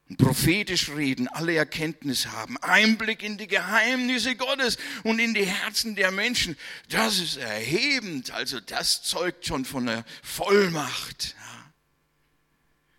und 0.08 0.18
prophetisch 0.18 0.90
reden, 0.90 1.26
alle 1.28 1.54
Erkenntnis 1.54 2.28
haben, 2.28 2.56
Einblick 2.58 3.22
in 3.22 3.38
die 3.38 3.48
Geheimnisse 3.48 4.36
Gottes 4.36 4.78
und 5.02 5.18
in 5.18 5.34
die 5.34 5.46
Herzen 5.46 5.96
der 5.96 6.12
Menschen, 6.12 6.56
das 6.88 7.18
ist 7.18 7.36
erhebend. 7.38 8.30
Also 8.30 8.60
das 8.60 9.02
zeugt 9.02 9.46
schon 9.46 9.64
von 9.64 9.86
der 9.86 10.04
Vollmacht. 10.22 11.34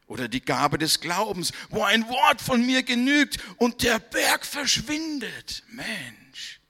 Oder 0.08 0.28
die 0.30 0.42
Gabe 0.42 0.78
des 0.78 1.02
Glaubens, 1.02 1.52
wo 1.70 1.84
ein 1.84 2.08
Wort 2.08 2.42
von 2.42 2.66
mir 2.66 2.84
genügt 2.84 3.40
und 3.58 3.84
der 3.84 4.00
Berg 4.00 4.46
verschwindet. 4.46 5.64
Mensch. 5.70 6.62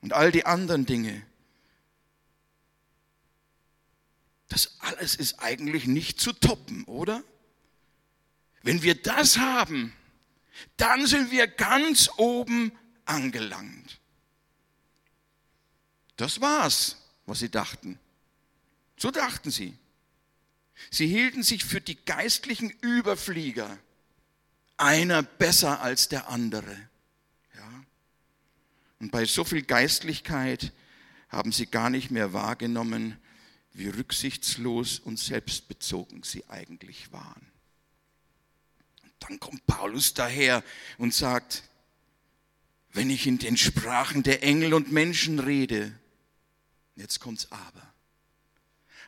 Und 0.00 0.12
all 0.12 0.32
die 0.32 0.46
anderen 0.46 0.86
Dinge. 0.86 1.22
Das 4.48 4.76
alles 4.80 5.14
ist 5.14 5.38
eigentlich 5.40 5.86
nicht 5.86 6.20
zu 6.20 6.32
toppen, 6.32 6.84
oder? 6.84 7.22
Wenn 8.62 8.82
wir 8.82 8.94
das 8.94 9.38
haben, 9.38 9.92
dann 10.76 11.06
sind 11.06 11.30
wir 11.30 11.46
ganz 11.46 12.10
oben 12.16 12.72
angelangt. 13.04 14.00
Das 16.16 16.40
war's, 16.40 16.96
was 17.26 17.38
sie 17.38 17.50
dachten. 17.50 17.98
So 18.98 19.10
dachten 19.10 19.50
sie. 19.50 19.74
Sie 20.90 21.06
hielten 21.06 21.42
sich 21.42 21.64
für 21.64 21.80
die 21.80 21.96
geistlichen 22.04 22.70
Überflieger, 22.80 23.78
einer 24.76 25.22
besser 25.22 25.80
als 25.80 26.08
der 26.08 26.28
andere. 26.28 26.76
Ja? 27.54 27.84
Und 28.98 29.10
bei 29.10 29.24
so 29.24 29.44
viel 29.44 29.62
Geistlichkeit 29.62 30.72
haben 31.28 31.52
sie 31.52 31.66
gar 31.66 31.90
nicht 31.90 32.10
mehr 32.10 32.32
wahrgenommen, 32.32 33.16
wie 33.72 33.88
rücksichtslos 33.88 34.98
und 34.98 35.18
selbstbezogen 35.18 36.22
sie 36.22 36.48
eigentlich 36.48 37.12
waren. 37.12 37.49
Dann 39.20 39.38
kommt 39.38 39.66
Paulus 39.66 40.14
daher 40.14 40.64
und 40.98 41.14
sagt, 41.14 41.62
wenn 42.92 43.10
ich 43.10 43.26
in 43.26 43.38
den 43.38 43.56
Sprachen 43.56 44.22
der 44.22 44.42
Engel 44.42 44.74
und 44.74 44.90
Menschen 44.90 45.38
rede, 45.38 45.92
jetzt 46.96 47.20
kommt's 47.20 47.48
aber, 47.50 47.94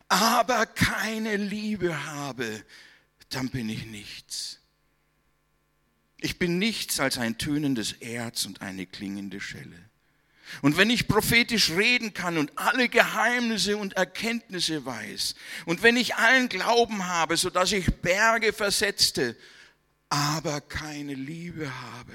aber 0.09 0.66
keine 0.66 1.37
Liebe 1.37 2.04
habe, 2.04 2.64
dann 3.31 3.49
bin 3.49 3.69
ich 3.69 3.87
nichts. 3.87 4.59
Ich 6.19 6.38
bin 6.38 6.59
nichts 6.59 7.00
als 7.00 7.19
ein 7.19 7.38
tönendes 7.38 7.92
Erz 7.95 8.45
und 8.45 8.61
eine 8.62 8.87
klingende 8.87 9.40
Schelle. 9.40 9.90
Und 10.61 10.76
wenn 10.76 10.90
ich 10.90 11.09
prophetisch 11.09 11.71
reden 11.71 12.12
kann 12.12 12.37
und 12.37 12.52
alle 12.57 12.88
Geheimnisse 12.88 13.76
und 13.76 13.95
Erkenntnisse 13.95 14.85
weiß, 14.85 15.35
und 15.64 15.83
wenn 15.83 15.97
ich 15.97 16.16
allen 16.16 16.49
Glauben 16.49 17.07
habe, 17.07 17.37
so 17.37 17.49
dass 17.49 17.73
ich 17.73 17.87
Berge 17.87 18.52
versetzte, 18.52 19.37
aber 20.12 20.61
keine 20.61 21.14
Liebe 21.14 21.75
habe, 21.81 22.12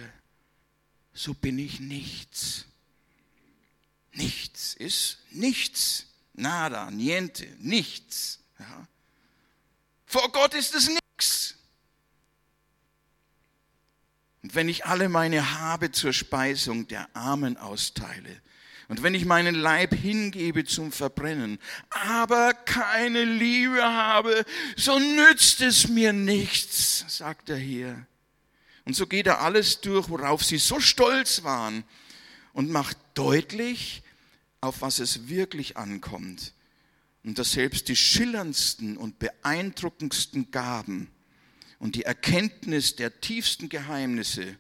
so 1.14 1.34
bin 1.34 1.58
ich 1.58 1.80
nichts. 1.80 2.66
Nichts 4.14 4.76
ist 4.76 5.18
nichts. 5.32 6.06
Nada, 6.34 6.92
niente, 6.92 7.48
nichts. 7.58 8.40
Ja. 8.60 8.88
Vor 10.06 10.32
Gott 10.32 10.54
ist 10.54 10.76
es 10.76 10.88
nichts. 10.88 11.56
und 14.48 14.56
wenn 14.56 14.70
ich 14.70 14.86
alle 14.86 15.10
meine 15.10 15.60
Habe 15.60 15.92
zur 15.92 16.14
Speisung 16.14 16.88
der 16.88 17.14
Armen 17.14 17.58
austeile 17.58 18.42
und 18.88 19.04
wenn 19.04 19.14
ich 19.14 19.26
meinen 19.26 19.56
Leib 19.56 19.94
hingebe 19.94 20.64
zum 20.64 20.94
Verbrennen, 20.94 21.60
aber 21.90 22.54
keine 22.54 23.26
Liebe 23.26 23.84
habe, 23.84 24.46
so 24.78 24.98
nützt 24.98 25.60
es 25.62 25.90
mir 25.90 26.14
nichts, 26.14 27.04
sagt 27.10 27.50
er 27.50 27.58
hier. 27.58 28.08
Und 28.86 28.96
so 28.96 29.06
geht 29.06 29.28
er 29.28 29.42
alles 29.42 29.82
durch, 29.82 30.08
worauf 30.10 30.44
sie 30.44 30.58
so 30.58 30.80
stolz 30.80 31.44
waren 31.44 31.84
und 32.54 32.70
macht 32.70 32.98
deutlich, 33.14 34.04
auf 34.62 34.82
was 34.82 35.00
es 35.00 35.28
wirklich 35.28 35.76
ankommt. 35.76 36.54
Und 37.26 37.40
dass 37.40 37.52
selbst 37.52 37.90
die 37.90 37.96
schillerndsten 37.98 38.96
und 38.96 39.20
beeindruckendsten 39.20 40.50
Gaben 40.52 41.12
und 41.78 41.96
die 41.96 42.04
Erkenntnis 42.04 42.96
der 42.96 43.20
tiefsten 43.20 43.68
Geheimnisse 43.68 44.58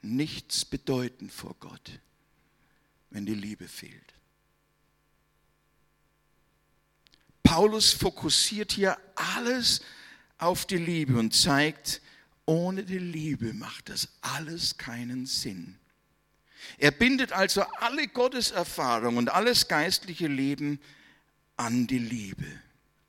nichts 0.00 0.64
bedeuten 0.64 1.30
vor 1.30 1.54
Gott 1.60 2.00
wenn 3.12 3.26
die 3.26 3.34
Liebe 3.34 3.68
fehlt. 3.68 4.14
Paulus 7.42 7.92
fokussiert 7.92 8.72
hier 8.72 8.96
alles 9.14 9.82
auf 10.38 10.64
die 10.64 10.78
Liebe 10.78 11.18
und 11.18 11.34
zeigt, 11.34 12.00
ohne 12.46 12.84
die 12.84 12.98
Liebe 12.98 13.52
macht 13.52 13.90
das 13.90 14.08
alles 14.22 14.78
keinen 14.78 15.26
Sinn. 15.26 15.78
Er 16.78 16.92
bindet 16.92 17.32
also 17.32 17.62
alle 17.80 18.08
Gotteserfahrung 18.08 19.16
und 19.16 19.30
alles 19.30 19.68
geistliche 19.68 20.28
Leben 20.28 20.80
an 21.56 21.86
die 21.86 21.98
Liebe. 21.98 22.46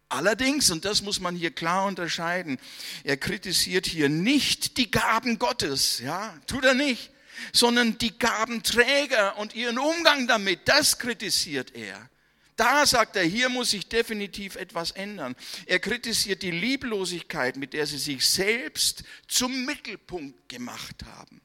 Allerdings, 0.09 0.69
und 0.69 0.85
das 0.85 1.01
muss 1.01 1.19
man 1.19 1.35
hier 1.35 1.51
klar 1.51 1.85
unterscheiden, 1.85 2.59
er 3.03 3.17
kritisiert 3.17 3.85
hier 3.85 4.09
nicht 4.09 4.77
die 4.77 4.91
Gaben 4.91 5.39
Gottes, 5.39 5.99
ja, 5.99 6.37
tut 6.45 6.65
er 6.65 6.73
nicht 6.73 7.12
sondern 7.51 7.97
die 7.97 8.17
Gabenträger 8.17 9.37
und 9.37 9.55
ihren 9.55 9.77
Umgang 9.77 10.27
damit, 10.27 10.61
das 10.65 10.99
kritisiert 10.99 11.75
er. 11.75 12.09
Da 12.55 12.85
sagt 12.85 13.15
er, 13.15 13.23
hier 13.23 13.49
muss 13.49 13.71
sich 13.71 13.87
definitiv 13.87 14.55
etwas 14.55 14.91
ändern. 14.91 15.35
Er 15.65 15.79
kritisiert 15.79 16.43
die 16.43 16.51
Lieblosigkeit, 16.51 17.57
mit 17.57 17.73
der 17.73 17.87
sie 17.87 17.97
sich 17.97 18.27
selbst 18.27 19.03
zum 19.27 19.65
Mittelpunkt 19.65 20.49
gemacht 20.49 21.03
haben. 21.05 21.41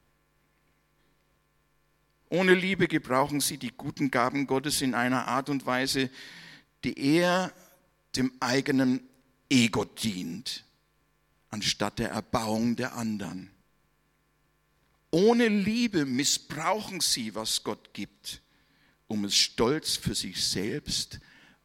Ohne 2.31 2.55
Liebe 2.55 2.89
gebrauchen 2.89 3.41
sie 3.41 3.57
die 3.57 3.73
guten 3.73 4.11
Gaben 4.11 4.47
Gottes 4.47 4.83
in 4.83 4.95
einer 4.95 5.29
Art 5.29 5.49
und 5.49 5.65
Weise, 5.65 6.11
die 6.85 6.99
eher 6.99 7.53
dem 8.17 8.33
eigenen 8.41 9.09
Ego 9.49 9.85
dient, 9.85 10.65
anstatt 11.49 11.99
der 11.99 12.11
Erbauung 12.11 12.77
der 12.77 12.95
anderen. 12.95 13.51
Ohne 15.11 15.49
Liebe 15.49 16.05
missbrauchen 16.05 17.01
sie, 17.01 17.35
was 17.35 17.65
Gott 17.65 17.95
gibt, 17.95 18.43
um 19.07 19.25
es 19.25 19.35
stolz 19.35 19.97
für 19.97 20.15
sich 20.15 20.45
selbst 20.45 21.21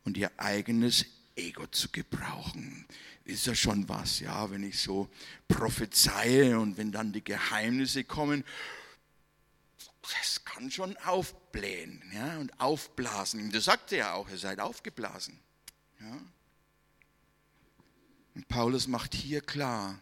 und 0.06 0.18
ihr 0.18 0.32
eigenes 0.38 1.06
Ego 1.36 1.68
zu 1.68 1.90
gebrauchen. 1.90 2.86
Ist 3.26 3.46
ja 3.46 3.56
schon 3.56 3.88
was, 3.90 4.20
ja, 4.20 4.50
wenn 4.50 4.64
ich 4.64 4.80
so 4.80 5.10
prophezeie 5.48 6.60
und 6.60 6.78
wenn 6.78 6.92
dann 6.92 7.12
die 7.12 7.24
Geheimnisse 7.24 8.04
kommen, 8.04 8.44
das 10.02 10.44
kann 10.44 10.70
schon 10.70 10.96
aufblähen 10.98 12.02
ja, 12.14 12.38
und 12.38 12.60
aufblasen. 12.60 13.52
Das 13.52 13.66
sagt 13.66 13.92
er 13.94 13.98
ja 13.98 14.14
auch, 14.14 14.30
ihr 14.30 14.38
seid 14.38 14.60
aufgeblasen. 14.60 15.40
Ja. 16.00 16.20
Und 18.36 18.48
Paulus 18.48 18.88
macht 18.88 19.14
hier 19.14 19.42
klar, 19.42 20.00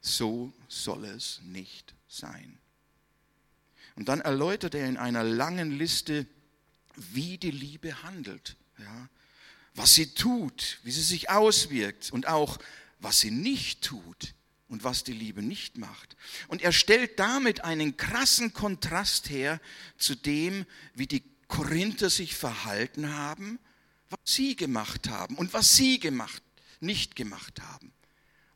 so 0.00 0.52
soll 0.68 1.04
es 1.04 1.40
nicht 1.44 1.94
sein. 2.08 2.58
Und 3.96 4.08
dann 4.08 4.20
erläutert 4.20 4.74
er 4.74 4.88
in 4.88 4.96
einer 4.96 5.24
langen 5.24 5.76
Liste, 5.76 6.26
wie 6.96 7.38
die 7.38 7.50
Liebe 7.50 8.02
handelt, 8.02 8.56
ja, 8.78 9.08
was 9.74 9.94
sie 9.94 10.14
tut, 10.14 10.78
wie 10.82 10.90
sie 10.90 11.02
sich 11.02 11.30
auswirkt 11.30 12.10
und 12.12 12.26
auch, 12.26 12.58
was 12.98 13.20
sie 13.20 13.30
nicht 13.30 13.82
tut 13.82 14.34
und 14.68 14.84
was 14.84 15.04
die 15.04 15.12
Liebe 15.12 15.42
nicht 15.42 15.78
macht. 15.78 16.16
Und 16.48 16.62
er 16.62 16.72
stellt 16.72 17.18
damit 17.18 17.64
einen 17.64 17.96
krassen 17.96 18.52
Kontrast 18.52 19.30
her 19.30 19.60
zu 19.98 20.14
dem, 20.14 20.66
wie 20.94 21.06
die 21.06 21.22
Korinther 21.48 22.10
sich 22.10 22.36
verhalten 22.36 23.14
haben, 23.14 23.58
was 24.08 24.20
sie 24.24 24.56
gemacht 24.56 25.08
haben 25.08 25.36
und 25.36 25.52
was 25.52 25.76
sie 25.76 25.98
gemacht, 25.98 26.42
nicht 26.80 27.16
gemacht 27.16 27.60
haben. 27.60 27.92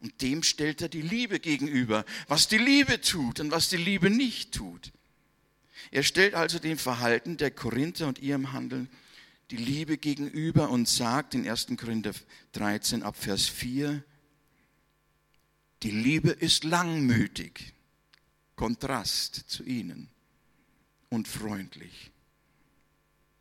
Und 0.05 0.21
dem 0.21 0.43
stellt 0.43 0.83
er 0.83 0.91
die 0.91 1.01
Liebe 1.01 1.41
gegenüber, 1.41 2.05
was 2.29 2.47
die 2.47 2.59
Liebe 2.59 3.01
tut 3.01 3.41
und 3.41 3.51
was 3.51 3.71
die 3.71 3.79
Liebe 3.79 4.11
nicht 4.11 4.53
tut. 4.53 4.93
Er 5.91 6.03
stellt 6.03 6.35
also 6.35 6.59
dem 6.59 6.77
Verhalten 6.77 7.39
der 7.39 7.51
Korinther 7.51 8.07
und 8.07 8.19
ihrem 8.19 8.53
Handeln 8.53 8.91
die 9.51 9.57
Liebe 9.57 9.97
gegenüber 9.97 10.69
und 10.69 10.87
sagt 10.87 11.35
in 11.35 11.49
1. 11.49 11.69
Korinther 11.79 12.13
13 12.53 13.03
ab 13.03 13.17
Vers 13.17 13.47
4, 13.47 14.05
die 15.83 15.91
Liebe 15.91 16.33
ist 16.33 16.65
langmütig, 16.65 17.73
Kontrast 18.57 19.37
zu 19.49 19.65
ihnen, 19.65 20.11
und 21.09 21.29
freundlich. 21.29 22.11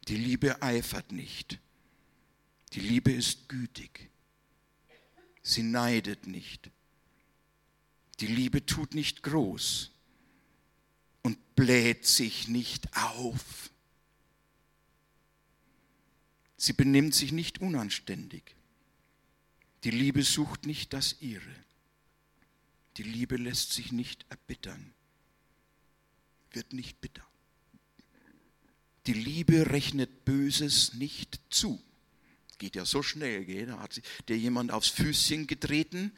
Die 0.07 0.15
Liebe 0.15 0.61
eifert 0.61 1.11
nicht. 1.11 1.59
Die 2.71 2.79
Liebe 2.79 3.11
ist 3.11 3.49
gütig. 3.49 4.12
Sie 5.43 5.61
neidet 5.61 6.25
nicht. 6.25 6.71
Die 8.21 8.27
Liebe 8.27 8.65
tut 8.65 8.95
nicht 8.95 9.21
groß 9.23 9.91
und 11.21 11.55
bläht 11.55 12.05
sich 12.05 12.47
nicht 12.47 12.95
auf. 12.95 13.69
Sie 16.55 16.73
benimmt 16.73 17.13
sich 17.13 17.33
nicht 17.33 17.59
unanständig. 17.59 18.55
Die 19.83 19.91
Liebe 19.91 20.23
sucht 20.23 20.65
nicht 20.65 20.93
das 20.93 21.17
ihre. 21.19 21.55
Die 22.95 23.03
Liebe 23.03 23.35
lässt 23.35 23.73
sich 23.73 23.91
nicht 23.91 24.25
erbittern, 24.29 24.93
wird 26.51 26.71
nicht 26.71 27.01
bitter. 27.01 27.25
Die 29.07 29.13
Liebe 29.13 29.71
rechnet 29.71 30.23
Böses 30.23 30.93
nicht 30.93 31.41
zu 31.49 31.83
geht 32.63 32.77
ja 32.77 32.85
so 32.85 33.03
schnell, 33.03 33.43
gell? 33.43 33.65
da 33.65 33.79
hat 33.79 34.01
dir 34.29 34.37
jemand 34.37 34.71
aufs 34.71 34.87
Füßchen 34.87 35.47
getreten 35.47 36.13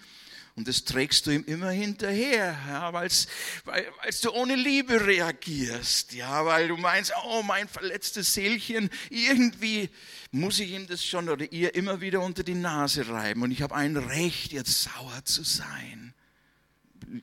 und 0.53 0.67
das 0.67 0.83
trägst 0.83 1.25
du 1.25 1.31
ihm 1.31 1.43
immer 1.45 1.71
hinterher, 1.71 2.55
ja, 2.67 2.93
weil's, 2.93 3.27
weil 3.63 3.91
du 4.21 4.29
ohne 4.31 4.55
Liebe 4.55 5.07
reagierst, 5.07 6.13
ja, 6.13 6.45
weil 6.45 6.67
du 6.67 6.77
meinst, 6.77 7.11
oh 7.25 7.41
mein 7.41 7.67
verletztes 7.67 8.35
Seelchen, 8.35 8.91
irgendwie 9.09 9.89
muss 10.29 10.59
ich 10.59 10.69
ihm 10.69 10.85
das 10.85 11.03
schon 11.03 11.29
oder 11.29 11.51
ihr 11.51 11.73
immer 11.73 11.99
wieder 11.99 12.21
unter 12.21 12.43
die 12.43 12.53
Nase 12.53 13.07
reiben 13.07 13.41
und 13.41 13.49
ich 13.49 13.63
habe 13.63 13.73
ein 13.73 13.97
Recht, 13.97 14.51
jetzt 14.51 14.83
sauer 14.83 15.25
zu 15.25 15.41
sein. 15.41 16.13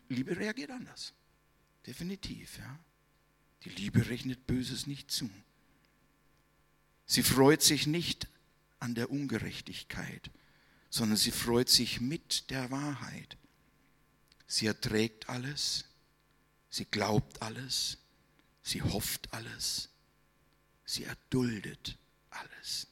Liebe 0.08 0.36
reagiert 0.36 0.72
anders, 0.72 1.12
definitiv, 1.86 2.58
ja. 2.58 2.78
Die 3.62 3.70
Liebe 3.70 4.08
rechnet 4.08 4.48
Böses 4.48 4.88
nicht 4.88 5.12
zu. 5.12 5.30
Sie 7.06 7.22
freut 7.22 7.62
sich 7.62 7.86
nicht 7.86 8.26
an 8.82 8.94
der 8.94 9.10
Ungerechtigkeit, 9.10 10.30
sondern 10.90 11.16
sie 11.16 11.30
freut 11.30 11.68
sich 11.68 12.00
mit 12.00 12.50
der 12.50 12.70
Wahrheit. 12.70 13.36
Sie 14.46 14.66
erträgt 14.66 15.28
alles, 15.28 15.86
sie 16.68 16.84
glaubt 16.84 17.40
alles, 17.40 17.98
sie 18.62 18.82
hofft 18.82 19.32
alles, 19.32 19.88
sie 20.84 21.04
erduldet 21.04 21.96
alles. 22.30 22.88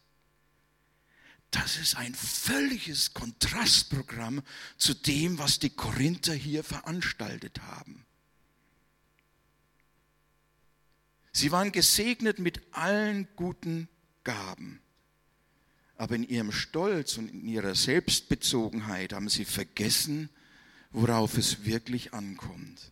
Das 1.51 1.79
ist 1.79 1.97
ein 1.97 2.15
völliges 2.15 3.13
Kontrastprogramm 3.13 4.43
zu 4.77 4.95
dem, 4.95 5.39
was 5.39 5.59
die 5.59 5.71
Korinther 5.71 6.33
hier 6.33 6.63
veranstaltet 6.63 7.61
haben. 7.63 8.07
Sie 11.33 11.53
waren 11.53 11.73
gesegnet 11.73 12.39
mit 12.39 12.63
allen 12.73 13.29
guten 13.37 13.89
Gaben. 14.25 14.81
Aber 16.01 16.15
in 16.15 16.27
ihrem 16.27 16.51
Stolz 16.51 17.19
und 17.19 17.29
in 17.29 17.47
ihrer 17.47 17.75
Selbstbezogenheit 17.75 19.13
haben 19.13 19.29
sie 19.29 19.45
vergessen, 19.45 20.31
worauf 20.93 21.37
es 21.37 21.67
wirklich 21.67 22.15
ankommt. 22.15 22.91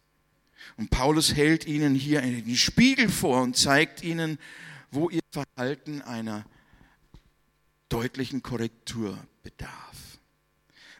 Und 0.77 0.91
Paulus 0.91 1.35
hält 1.35 1.67
ihnen 1.67 1.95
hier 1.95 2.21
einen 2.21 2.55
Spiegel 2.55 3.09
vor 3.09 3.41
und 3.41 3.57
zeigt 3.57 4.03
ihnen, 4.03 4.39
wo 4.91 5.09
ihr 5.09 5.23
Verhalten 5.31 6.03
einer 6.03 6.45
deutlichen 7.89 8.43
Korrektur 8.43 9.19
bedarf. 9.43 9.73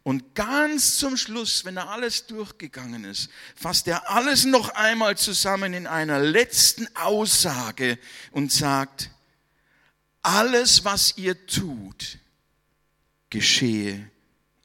Und 0.03 0.35
ganz 0.35 0.97
zum 0.97 1.19
Schluss, 1.19 1.67
wenn 1.67 1.77
er 1.77 1.91
alles 1.91 2.27
durchgegangen 2.27 3.05
ist, 3.05 3.29
fasst 3.55 3.87
er 3.87 4.11
alles 4.11 4.47
noch 4.47 4.71
einmal 4.71 5.19
zusammen 5.19 5.75
in 5.75 5.87
einer 5.87 6.21
letzten 6.21 6.89
Aussage 6.97 7.99
und 8.31 8.51
sagt, 8.51 9.11
alles, 10.23 10.85
was 10.85 11.17
ihr 11.17 11.47
tut, 11.47 12.19
geschehe 13.31 14.11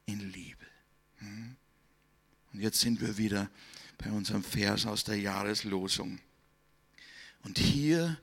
in 0.06 0.20
Liebe. 0.32 0.66
Hm? 1.18 1.56
Und 2.52 2.60
jetzt 2.60 2.80
sind 2.80 3.00
wir 3.00 3.16
wieder 3.18 3.50
bei 3.98 4.10
unserem 4.10 4.44
Vers 4.44 4.86
aus 4.86 5.04
der 5.04 5.18
Jahreslosung. 5.18 6.20
Und 7.42 7.58
hier 7.58 8.18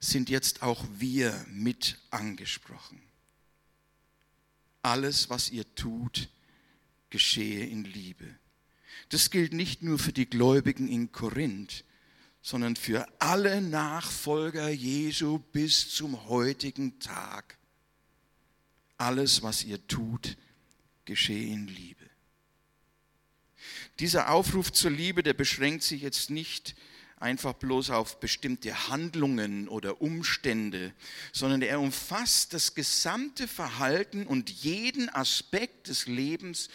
sind 0.00 0.30
jetzt 0.30 0.62
auch 0.62 0.84
wir 0.96 1.44
mit 1.48 1.98
angesprochen. 2.10 3.00
Alles, 4.82 5.30
was 5.30 5.50
ihr 5.50 5.74
tut, 5.74 6.28
geschehe 7.10 7.66
in 7.66 7.84
Liebe. 7.84 8.26
Das 9.10 9.30
gilt 9.30 9.52
nicht 9.52 9.82
nur 9.82 9.98
für 9.98 10.12
die 10.12 10.28
Gläubigen 10.28 10.88
in 10.88 11.12
Korinth, 11.12 11.84
sondern 12.42 12.74
für 12.76 13.06
alle 13.20 13.60
Nachfolger 13.60 14.68
Jesu 14.68 15.38
bis 15.38 15.94
zum 15.94 16.28
heutigen 16.28 16.98
Tag. 16.98 17.56
Alles, 18.98 19.42
was 19.42 19.64
ihr 19.64 19.86
tut, 19.86 20.36
geschehe 21.04 21.52
in 21.52 21.68
Liebe. 21.68 22.04
Dieser 24.00 24.30
Aufruf 24.30 24.72
zur 24.72 24.90
Liebe, 24.90 25.22
der 25.22 25.34
beschränkt 25.34 25.84
sich 25.84 26.02
jetzt 26.02 26.30
nicht 26.30 26.74
einfach 27.22 27.52
bloß 27.52 27.90
auf 27.90 28.18
bestimmte 28.18 28.88
Handlungen 28.88 29.68
oder 29.68 30.02
Umstände, 30.02 30.92
sondern 31.32 31.62
er 31.62 31.80
umfasst 31.80 32.52
das 32.52 32.74
gesamte 32.74 33.46
Verhalten 33.46 34.26
und 34.26 34.50
jeden 34.50 35.08
Aspekt 35.08 35.86
des 35.86 36.06
Lebens 36.06 36.68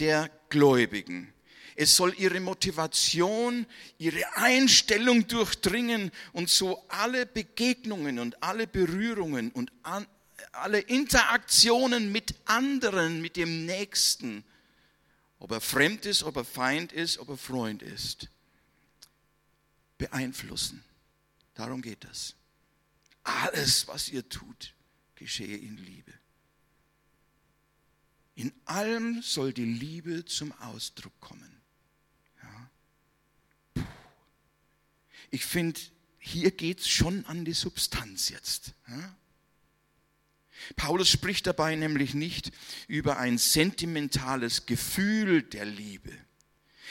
der 0.00 0.28
Gläubigen. 0.48 1.32
Es 1.74 1.96
soll 1.96 2.14
ihre 2.18 2.40
Motivation, 2.40 3.66
ihre 3.98 4.36
Einstellung 4.36 5.26
durchdringen 5.26 6.10
und 6.32 6.50
so 6.50 6.84
alle 6.88 7.26
Begegnungen 7.26 8.18
und 8.18 8.42
alle 8.42 8.66
Berührungen 8.66 9.50
und 9.52 9.72
an, 9.82 10.06
alle 10.52 10.80
Interaktionen 10.80 12.12
mit 12.12 12.34
anderen, 12.44 13.22
mit 13.22 13.36
dem 13.36 13.64
Nächsten, 13.66 14.44
ob 15.38 15.50
er 15.52 15.60
fremd 15.60 16.06
ist, 16.06 16.22
ob 16.22 16.36
er 16.36 16.44
Feind 16.44 16.92
ist, 16.92 17.18
ob 17.18 17.30
er 17.30 17.36
Freund 17.36 17.82
ist, 17.82 18.28
beeinflussen. 19.98 20.84
Darum 21.54 21.82
geht 21.82 22.04
das. 22.04 22.34
Alles, 23.24 23.86
was 23.88 24.08
ihr 24.08 24.28
tut, 24.28 24.74
geschehe 25.14 25.56
in 25.56 25.76
Liebe. 25.76 26.12
In 28.34 28.52
allem 28.64 29.22
soll 29.22 29.52
die 29.52 29.64
Liebe 29.66 30.24
zum 30.24 30.52
Ausdruck 30.52 31.18
kommen. 31.20 31.60
Ja. 32.42 33.84
Ich 35.32 35.44
finde, 35.44 35.80
hier 36.18 36.52
geht 36.52 36.80
es 36.80 36.88
schon 36.88 37.24
an 37.24 37.44
die 37.44 37.54
Substanz 37.54 38.28
jetzt. 38.28 38.74
Ja. 38.86 39.16
Paulus 40.76 41.08
spricht 41.08 41.48
dabei 41.48 41.74
nämlich 41.74 42.14
nicht 42.14 42.52
über 42.86 43.16
ein 43.16 43.38
sentimentales 43.38 44.66
Gefühl 44.66 45.42
der 45.42 45.64
Liebe. 45.64 46.12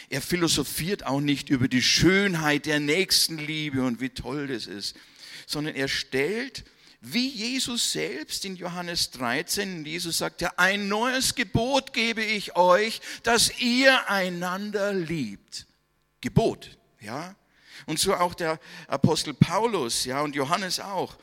Er 0.09 0.21
philosophiert 0.21 1.05
auch 1.05 1.21
nicht 1.21 1.49
über 1.49 1.67
die 1.67 1.83
Schönheit 1.83 2.65
der 2.65 2.79
Nächstenliebe 2.79 3.83
und 3.83 4.01
wie 4.01 4.09
toll 4.09 4.47
das 4.47 4.65
ist, 4.65 4.97
sondern 5.45 5.75
er 5.75 5.87
stellt, 5.87 6.65
wie 6.99 7.29
Jesus 7.29 7.91
selbst 7.91 8.43
in 8.43 8.55
Johannes 8.55 9.11
13, 9.11 9.85
Jesus 9.85 10.17
sagt 10.17 10.41
ja, 10.41 10.51
ein 10.57 10.87
neues 10.87 11.35
Gebot 11.35 11.93
gebe 11.93 12.23
ich 12.23 12.55
euch, 12.55 13.01
dass 13.23 13.59
ihr 13.59 14.09
einander 14.09 14.93
liebt. 14.93 15.67
Gebot, 16.21 16.77
ja. 16.99 17.35
Und 17.85 17.99
so 17.99 18.15
auch 18.15 18.33
der 18.33 18.59
Apostel 18.87 19.33
Paulus, 19.33 20.05
ja, 20.05 20.21
und 20.21 20.35
Johannes 20.35 20.79
auch. 20.79 21.17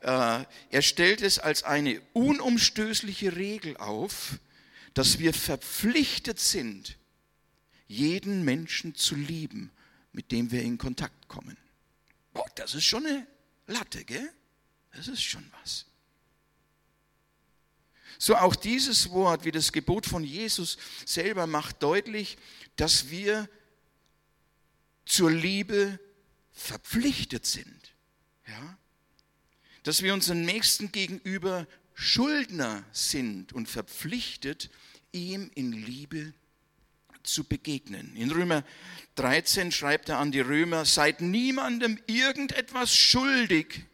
Äh, 0.00 0.44
er 0.70 0.82
stellt 0.82 1.22
es 1.22 1.38
als 1.38 1.62
eine 1.62 2.00
unumstößliche 2.12 3.36
Regel 3.36 3.76
auf, 3.76 4.38
dass 4.92 5.18
wir 5.18 5.34
verpflichtet 5.34 6.38
sind, 6.38 6.96
jeden 7.88 8.44
Menschen 8.44 8.94
zu 8.94 9.14
lieben, 9.14 9.70
mit 10.12 10.30
dem 10.30 10.50
wir 10.50 10.62
in 10.62 10.78
Kontakt 10.78 11.28
kommen. 11.28 11.56
Boah, 12.32 12.46
das 12.54 12.74
ist 12.74 12.84
schon 12.84 13.06
eine 13.06 13.26
Latte, 13.66 14.04
gell? 14.04 14.30
Das 14.92 15.08
ist 15.08 15.22
schon 15.22 15.44
was. 15.60 15.86
So 18.18 18.36
auch 18.36 18.54
dieses 18.54 19.10
Wort, 19.10 19.44
wie 19.44 19.50
das 19.50 19.72
Gebot 19.72 20.06
von 20.06 20.22
Jesus 20.22 20.78
selber 21.04 21.46
macht 21.46 21.82
deutlich, 21.82 22.38
dass 22.76 23.10
wir 23.10 23.48
zur 25.04 25.30
Liebe 25.30 25.98
verpflichtet 26.54 27.44
sind. 27.44 27.94
Ja? 28.46 28.78
dass 29.84 30.02
wir 30.02 30.12
unseren 30.14 30.44
Nächsten 30.44 30.90
gegenüber 30.90 31.68
Schuldner 31.94 32.84
sind 32.90 33.52
und 33.52 33.68
verpflichtet, 33.68 34.70
ihm 35.12 35.50
in 35.54 35.72
Liebe 35.72 36.34
zu 37.22 37.44
begegnen. 37.44 38.16
In 38.16 38.30
Römer 38.30 38.64
13 39.14 39.70
schreibt 39.70 40.08
er 40.08 40.18
an 40.18 40.32
die 40.32 40.40
Römer, 40.40 40.84
seid 40.84 41.20
niemandem 41.20 42.00
irgendetwas 42.06 42.94
schuldig, 42.94 43.84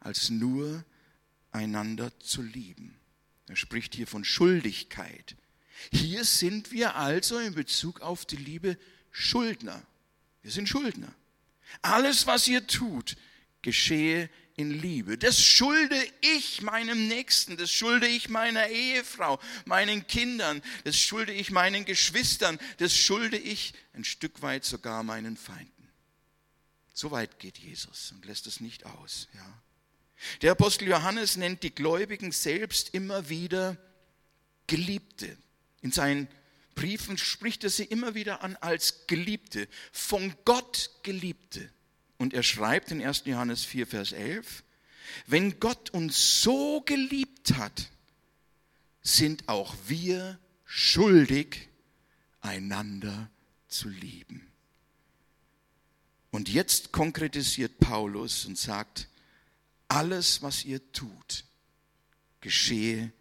als 0.00 0.30
nur 0.30 0.84
einander 1.50 2.16
zu 2.20 2.42
lieben. 2.42 2.94
Er 3.48 3.56
spricht 3.56 3.94
hier 3.94 4.06
von 4.06 4.24
Schuldigkeit. 4.24 5.34
Hier 5.90 6.24
sind 6.24 6.72
wir 6.72 6.96
also 6.96 7.38
in 7.38 7.54
Bezug 7.54 8.00
auf 8.02 8.26
die 8.26 8.36
Liebe 8.36 8.78
Schuldner. 9.10 9.82
Wir 10.42 10.50
sind 10.50 10.68
Schuldner. 10.68 11.14
Alles, 11.82 12.26
was 12.26 12.48
ihr 12.48 12.66
tut, 12.66 13.16
geschehe 13.62 14.30
in 14.56 14.70
Liebe. 14.70 15.16
Das 15.16 15.40
schulde 15.40 15.96
ich 16.20 16.62
meinem 16.62 17.06
Nächsten, 17.06 17.56
das 17.56 17.70
schulde 17.70 18.08
ich 18.08 18.28
meiner 18.28 18.68
Ehefrau, 18.68 19.38
meinen 19.64 20.06
Kindern, 20.06 20.62
das 20.84 20.98
schulde 20.98 21.32
ich 21.32 21.50
meinen 21.50 21.84
Geschwistern, 21.84 22.58
das 22.78 22.96
schulde 22.96 23.38
ich 23.38 23.72
ein 23.92 24.04
Stück 24.04 24.42
weit 24.42 24.64
sogar 24.64 25.04
meinen 25.04 25.36
Feinden. 25.36 25.88
So 26.92 27.12
weit 27.12 27.38
geht 27.38 27.58
Jesus 27.58 28.10
und 28.10 28.24
lässt 28.24 28.48
es 28.48 28.58
nicht 28.58 28.84
aus. 28.84 29.28
Ja. 29.34 29.62
Der 30.42 30.52
Apostel 30.52 30.88
Johannes 30.88 31.36
nennt 31.36 31.62
die 31.62 31.72
Gläubigen 31.72 32.32
selbst 32.32 32.92
immer 32.94 33.28
wieder 33.28 33.76
Geliebte. 34.66 35.36
In 35.80 35.92
seinen 35.92 36.26
Briefen 36.78 37.18
spricht 37.18 37.64
er 37.64 37.70
sie 37.70 37.82
immer 37.82 38.14
wieder 38.14 38.44
an 38.44 38.54
als 38.54 39.08
Geliebte, 39.08 39.66
von 39.90 40.32
Gott 40.44 40.92
Geliebte. 41.02 41.68
Und 42.18 42.34
er 42.34 42.44
schreibt 42.44 42.92
in 42.92 43.02
1. 43.02 43.22
Johannes 43.24 43.64
4, 43.64 43.84
Vers 43.88 44.12
11, 44.12 44.62
wenn 45.26 45.58
Gott 45.58 45.90
uns 45.90 46.40
so 46.40 46.80
geliebt 46.82 47.56
hat, 47.56 47.90
sind 49.02 49.48
auch 49.48 49.74
wir 49.88 50.38
schuldig, 50.64 51.68
einander 52.42 53.28
zu 53.66 53.88
lieben. 53.88 54.46
Und 56.30 56.48
jetzt 56.48 56.92
konkretisiert 56.92 57.80
Paulus 57.80 58.44
und 58.44 58.56
sagt, 58.56 59.08
alles, 59.88 60.42
was 60.42 60.64
ihr 60.64 60.92
tut, 60.92 61.44
geschehe 62.40 63.12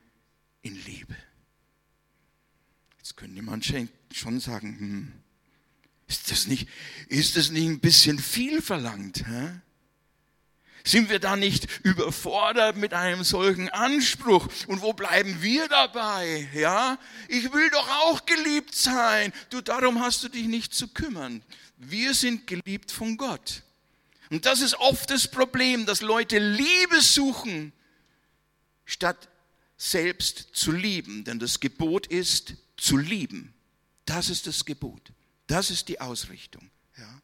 in 0.61 0.75
Liebe. 0.85 1.15
Könnte 3.17 3.41
man 3.41 3.63
schon 3.63 4.39
sagen, 4.39 4.77
hm, 4.79 5.11
ist 6.07 6.31
das 6.31 6.45
nicht, 6.45 6.69
ist 7.09 7.35
das 7.35 7.49
nicht 7.49 7.67
ein 7.67 7.79
bisschen 7.79 8.19
viel 8.19 8.61
verlangt? 8.61 9.27
Hä? 9.27 9.59
Sind 10.83 11.09
wir 11.09 11.17
da 11.19 11.35
nicht 11.35 11.67
überfordert 11.83 12.77
mit 12.77 12.93
einem 12.93 13.23
solchen 13.23 13.69
Anspruch? 13.69 14.47
Und 14.67 14.81
wo 14.83 14.93
bleiben 14.93 15.41
wir 15.41 15.67
dabei? 15.67 16.47
Ja, 16.53 16.99
ich 17.27 17.51
will 17.51 17.69
doch 17.71 17.89
auch 17.89 18.25
geliebt 18.27 18.75
sein. 18.75 19.33
Du, 19.49 19.61
darum 19.61 19.99
hast 19.99 20.23
du 20.23 20.29
dich 20.29 20.45
nicht 20.45 20.75
zu 20.75 20.87
kümmern. 20.87 21.41
Wir 21.75 22.13
sind 22.13 22.45
geliebt 22.45 22.91
von 22.91 23.17
Gott. 23.17 23.63
Und 24.29 24.45
das 24.45 24.61
ist 24.61 24.75
oft 24.75 25.09
das 25.09 25.27
Problem, 25.27 25.87
dass 25.87 26.01
Leute 26.01 26.37
Liebe 26.37 27.01
suchen, 27.01 27.73
statt 28.85 29.27
selbst 29.75 30.49
zu 30.53 30.71
lieben. 30.71 31.23
Denn 31.23 31.39
das 31.39 31.59
Gebot 31.59 32.05
ist 32.05 32.53
zu 32.77 32.97
lieben. 32.97 33.53
Das 34.05 34.29
ist 34.29 34.47
das 34.47 34.65
Gebot. 34.65 35.11
Das 35.47 35.69
ist 35.69 35.89
die 35.89 35.99
Ausrichtung. 35.99 36.69
Ja. 36.97 37.21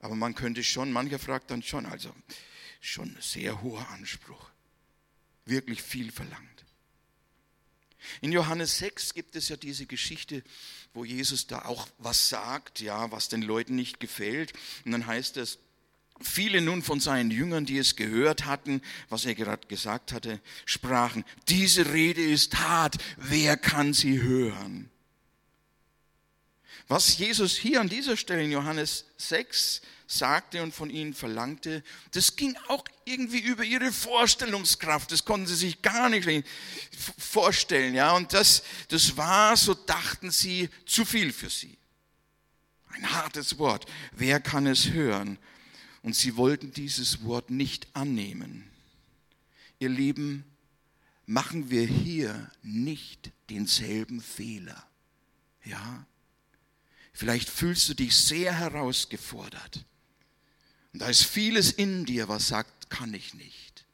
Aber 0.00 0.14
man 0.16 0.34
könnte 0.34 0.64
schon, 0.64 0.92
mancher 0.92 1.18
fragt 1.18 1.50
dann 1.50 1.62
schon, 1.62 1.86
also 1.86 2.14
schon 2.80 3.16
sehr 3.20 3.62
hoher 3.62 3.88
Anspruch, 3.90 4.50
wirklich 5.44 5.82
viel 5.82 6.10
verlangt. 6.10 6.64
In 8.20 8.32
Johannes 8.32 8.78
6 8.78 9.14
gibt 9.14 9.36
es 9.36 9.48
ja 9.48 9.56
diese 9.56 9.86
Geschichte, 9.86 10.42
wo 10.92 11.04
Jesus 11.04 11.46
da 11.46 11.64
auch 11.64 11.88
was 11.98 12.28
sagt, 12.28 12.80
ja, 12.80 13.10
was 13.12 13.28
den 13.28 13.42
Leuten 13.42 13.76
nicht 13.76 14.00
gefällt. 14.00 14.52
Und 14.84 14.92
dann 14.92 15.06
heißt 15.06 15.36
es, 15.36 15.58
Viele 16.20 16.60
nun 16.60 16.82
von 16.82 17.00
seinen 17.00 17.30
Jüngern, 17.30 17.66
die 17.66 17.78
es 17.78 17.96
gehört 17.96 18.44
hatten, 18.44 18.80
was 19.08 19.24
er 19.24 19.34
gerade 19.34 19.66
gesagt 19.66 20.12
hatte, 20.12 20.40
sprachen, 20.66 21.24
diese 21.48 21.92
Rede 21.92 22.22
ist 22.22 22.58
hart, 22.58 22.96
wer 23.16 23.56
kann 23.56 23.92
sie 23.92 24.20
hören? 24.22 24.88
Was 26.88 27.16
Jesus 27.16 27.56
hier 27.56 27.80
an 27.80 27.88
dieser 27.88 28.16
Stelle 28.16 28.44
in 28.44 28.52
Johannes 28.52 29.06
6 29.16 29.82
sagte 30.06 30.62
und 30.62 30.74
von 30.74 30.90
ihnen 30.90 31.14
verlangte, 31.14 31.82
das 32.12 32.36
ging 32.36 32.56
auch 32.68 32.84
irgendwie 33.04 33.40
über 33.40 33.64
ihre 33.64 33.92
Vorstellungskraft. 33.92 35.10
Das 35.10 35.24
konnten 35.24 35.46
sie 35.46 35.56
sich 35.56 35.82
gar 35.82 36.08
nicht 36.08 36.46
vorstellen. 37.18 37.94
Ja? 37.94 38.12
Und 38.12 38.32
das, 38.32 38.62
das 38.88 39.16
war, 39.16 39.56
so 39.56 39.74
dachten 39.74 40.30
sie, 40.30 40.68
zu 40.84 41.04
viel 41.04 41.32
für 41.32 41.50
sie. 41.50 41.78
Ein 42.90 43.10
hartes 43.10 43.58
Wort. 43.58 43.86
Wer 44.12 44.38
kann 44.40 44.66
es 44.66 44.90
hören? 44.90 45.38
Und 46.02 46.16
sie 46.16 46.36
wollten 46.36 46.72
dieses 46.72 47.24
Wort 47.24 47.50
nicht 47.50 47.86
annehmen. 47.94 48.68
Ihr 49.78 49.88
Lieben, 49.88 50.44
machen 51.26 51.70
wir 51.70 51.86
hier 51.86 52.50
nicht 52.62 53.30
denselben 53.50 54.20
Fehler. 54.20 54.84
Ja? 55.64 56.06
Vielleicht 57.12 57.48
fühlst 57.48 57.88
du 57.88 57.94
dich 57.94 58.16
sehr 58.16 58.52
herausgefordert. 58.58 59.84
Und 60.92 61.00
da 61.00 61.08
ist 61.08 61.24
vieles 61.24 61.72
in 61.72 62.04
dir, 62.04 62.28
was 62.28 62.48
sagt, 62.48 62.90
kann 62.90 63.14
ich 63.14 63.34
nicht. 63.34 63.86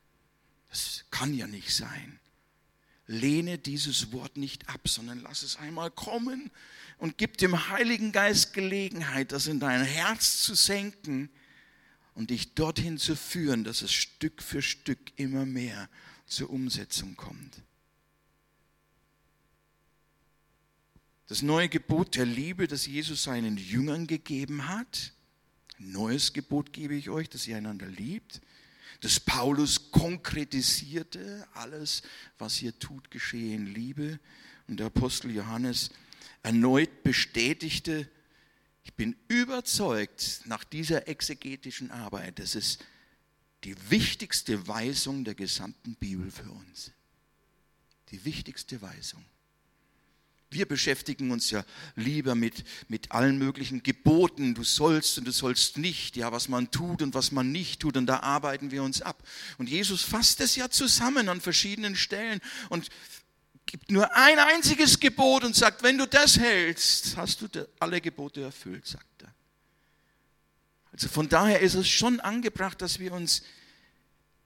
Das 0.71 1.05
kann 1.11 1.35
ja 1.35 1.47
nicht 1.47 1.75
sein. 1.75 2.19
Lehne 3.07 3.59
dieses 3.59 4.13
Wort 4.13 4.37
nicht 4.37 4.69
ab, 4.69 4.87
sondern 4.87 5.21
lass 5.21 5.43
es 5.43 5.57
einmal 5.57 5.91
kommen 5.91 6.51
und 6.99 7.17
gib 7.17 7.39
dem 7.39 7.69
Heiligen 7.71 8.13
Geist 8.13 8.53
Gelegenheit, 8.53 9.33
das 9.33 9.47
in 9.47 9.61
dein 9.61 9.83
Herz 9.83 10.43
zu 10.43 10.55
senken 10.55 11.31
und 12.19 12.31
dich 12.31 12.55
dorthin 12.55 12.99
zu 12.99 13.15
führen, 13.15 13.63
dass 13.63 13.81
es 13.81 13.93
Stück 13.93 14.43
für 14.43 14.61
Stück 14.61 14.99
immer 15.15 15.47
mehr 15.47 15.89
zur 16.27 16.51
Umsetzung 16.51 17.15
kommt. 17.15 17.63
Das 21.29 21.43
neue 21.43 21.69
Gebot 21.69 22.17
der 22.17 22.27
Liebe, 22.27 22.67
das 22.67 22.87
Jesus 22.87 23.23
seinen 23.23 23.57
Jüngern 23.57 24.09
gegeben 24.09 24.67
hat, 24.67 25.13
ein 25.79 25.93
neues 25.93 26.33
Gebot 26.33 26.73
gebe 26.73 26.97
ich 26.97 27.09
euch, 27.09 27.29
dass 27.29 27.47
ihr 27.47 27.57
einander 27.57 27.87
liebt, 27.87 28.41
das 29.01 29.21
Paulus 29.21 29.93
konkretisierte, 29.93 31.47
alles, 31.55 32.03
was 32.37 32.61
ihr 32.61 32.77
tut, 32.81 33.13
geschehe 33.13 33.55
in 33.55 33.67
Liebe. 33.67 34.19
Und 34.67 34.81
der 34.81 34.89
Apostel 34.89 35.31
Johannes 35.31 35.91
erneut 36.43 37.05
bestätigte, 37.05 38.11
ich 38.89 38.95
bin 38.95 39.17
überzeugt 39.29 40.41
nach 40.47 40.65
dieser 40.65 41.09
exegetischen 41.09 41.91
Arbeit, 41.91 42.39
das 42.39 42.55
ist 42.55 42.83
die 43.65 43.77
wichtigste 43.91 44.67
Weisung 44.67 45.25
der 45.25 45.35
gesamten 45.35 45.95
Bibel 45.97 46.31
für 46.31 46.51
uns. 46.51 46.93
Die 48.11 48.25
wichtigste 48.25 48.81
Weisung. 48.81 49.23
Wir 50.51 50.65
beschäftigen 50.65 51.31
uns 51.33 51.51
ja 51.51 51.67
lieber 51.97 52.35
mit, 52.35 52.65
mit 52.89 53.13
allen 53.13 53.37
möglichen 53.37 53.83
Geboten, 53.83 54.55
du 54.55 54.65
sollst 54.65 55.19
und 55.19 55.27
du 55.27 55.33
sollst 55.33 55.77
nicht, 55.77 56.17
ja, 56.17 56.33
was 56.33 56.49
man 56.49 56.71
tut 56.71 57.03
und 57.03 57.13
was 57.13 57.31
man 57.31 57.53
nicht 57.53 57.81
tut, 57.81 57.99
und 57.99 58.07
da 58.07 58.21
arbeiten 58.21 58.71
wir 58.71 58.83
uns 58.83 59.03
ab. 59.03 59.23
Und 59.59 59.69
Jesus 59.69 60.01
fasst 60.01 60.41
es 60.41 60.57
ja 60.57 60.71
zusammen 60.71 61.29
an 61.29 61.43
verschiedenen 61.43 61.95
Stellen 61.95 62.41
und 62.71 62.89
gibt 63.69 63.91
nur 63.91 64.11
ein 64.17 64.39
einziges 64.39 64.99
Gebot 64.99 65.45
und 65.45 65.55
sagt, 65.55 65.83
wenn 65.83 65.99
du 65.99 66.07
das 66.07 66.39
hältst, 66.39 67.17
hast 67.19 67.43
du 67.43 67.69
alle 67.79 68.01
Gebote 68.01 68.41
erfüllt, 68.41 68.87
sagt 68.87 69.23
er. 69.23 69.35
Also 70.93 71.07
von 71.09 71.29
daher 71.29 71.61
ist 71.61 71.75
es 71.75 71.87
schon 71.87 72.19
angebracht, 72.19 72.81
dass 72.81 72.99
wir 72.99 73.13
uns 73.13 73.43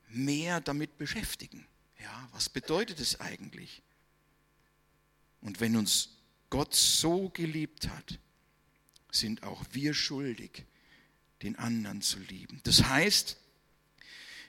mehr 0.09 0.61
damit 0.61 0.99
beschäftigen. 0.99 1.65
Ja, 2.01 2.29
was 2.33 2.49
bedeutet 2.49 2.99
es 2.99 3.21
eigentlich? 3.21 3.83
Und 5.41 5.61
wenn 5.61 5.77
uns 5.77 6.11
Gott 6.51 6.75
so 6.75 7.31
geliebt 7.31 7.89
hat, 7.89 8.19
sind 9.13 9.45
auch 9.45 9.65
wir 9.71 9.95
schuldig, 9.95 10.65
den 11.43 11.57
anderen 11.57 12.03
zu 12.03 12.19
lieben. 12.19 12.61
Das 12.65 12.83
heißt, 12.85 13.37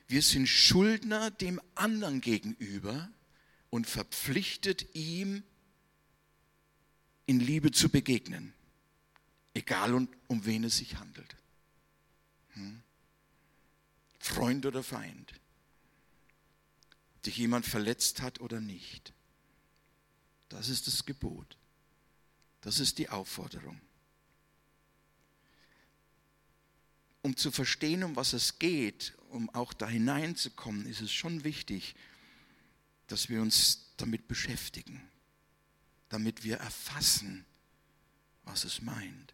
wir 0.07 0.21
sind 0.23 0.47
Schuldner 0.47 1.29
dem 1.29 1.61
anderen 1.75 2.21
gegenüber 2.21 3.09
und 3.73 3.87
verpflichtet 3.87 4.93
ihm 4.93 5.41
in 7.25 7.39
Liebe 7.39 7.71
zu 7.71 7.89
begegnen, 7.89 8.53
egal 9.55 9.95
um, 9.95 10.07
um 10.27 10.45
wen 10.45 10.63
es 10.65 10.77
sich 10.77 10.97
handelt. 10.97 11.35
Hm? 12.49 12.83
Freund 14.19 14.67
oder 14.67 14.83
Feind, 14.83 15.33
dich 17.25 17.37
jemand 17.37 17.65
verletzt 17.65 18.21
hat 18.21 18.41
oder 18.41 18.61
nicht. 18.61 19.11
Das 20.49 20.69
ist 20.69 20.85
das 20.85 21.07
Gebot. 21.07 21.57
Das 22.61 22.79
ist 22.79 22.99
die 22.99 23.09
Aufforderung. 23.09 23.81
Um 27.23 27.35
zu 27.35 27.49
verstehen, 27.49 28.03
um 28.03 28.15
was 28.15 28.33
es 28.33 28.59
geht, 28.59 29.17
um 29.29 29.49
auch 29.49 29.73
da 29.73 29.89
hineinzukommen, 29.89 30.85
ist 30.85 31.01
es 31.01 31.11
schon 31.11 31.43
wichtig, 31.43 31.95
dass 33.07 33.29
wir 33.29 33.41
uns 33.41 33.93
damit 33.97 34.27
beschäftigen, 34.27 35.01
damit 36.09 36.43
wir 36.43 36.57
erfassen, 36.57 37.45
was 38.43 38.63
es 38.63 38.81
meint. 38.81 39.33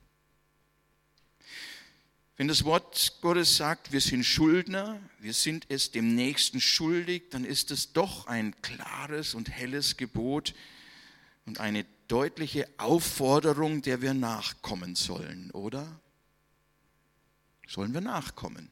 Wenn 2.37 2.47
das 2.47 2.63
Wort 2.63 3.17
Gottes 3.21 3.57
sagt, 3.57 3.91
wir 3.91 3.99
sind 3.99 4.23
Schuldner, 4.23 4.99
wir 5.19 5.33
sind 5.33 5.65
es 5.69 5.91
dem 5.91 6.15
Nächsten 6.15 6.61
schuldig, 6.61 7.29
dann 7.31 7.43
ist 7.43 7.69
es 7.71 7.91
doch 7.91 8.27
ein 8.27 8.59
klares 8.61 9.33
und 9.33 9.49
helles 9.49 9.97
Gebot, 9.97 10.53
und 11.49 11.59
eine 11.59 11.83
deutliche 12.07 12.69
Aufforderung, 12.77 13.81
der 13.81 14.03
wir 14.03 14.13
nachkommen 14.13 14.95
sollen, 14.95 15.49
oder? 15.49 15.99
Sollen 17.67 17.91
wir 17.91 18.01
nachkommen? 18.01 18.69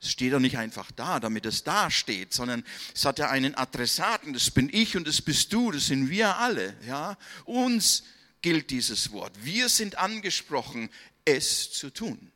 Es 0.00 0.10
steht 0.10 0.32
doch 0.32 0.40
nicht 0.40 0.58
einfach 0.58 0.92
da, 0.92 1.20
damit 1.20 1.46
es 1.46 1.64
da 1.64 1.90
steht, 1.90 2.34
sondern 2.34 2.64
es 2.94 3.04
hat 3.04 3.18
ja 3.18 3.30
einen 3.30 3.54
Adressaten, 3.54 4.32
das 4.32 4.50
bin 4.50 4.68
ich 4.72 4.96
und 4.96 5.08
das 5.08 5.22
bist 5.22 5.52
du, 5.52 5.70
das 5.70 5.86
sind 5.86 6.10
wir 6.10 6.36
alle. 6.36 6.76
Ja? 6.86 7.16
Uns 7.44 8.04
gilt 8.42 8.70
dieses 8.70 9.10
Wort. 9.12 9.32
Wir 9.42 9.68
sind 9.68 9.98
angesprochen, 9.98 10.90
es 11.24 11.72
zu 11.72 11.90
tun. 11.90 12.30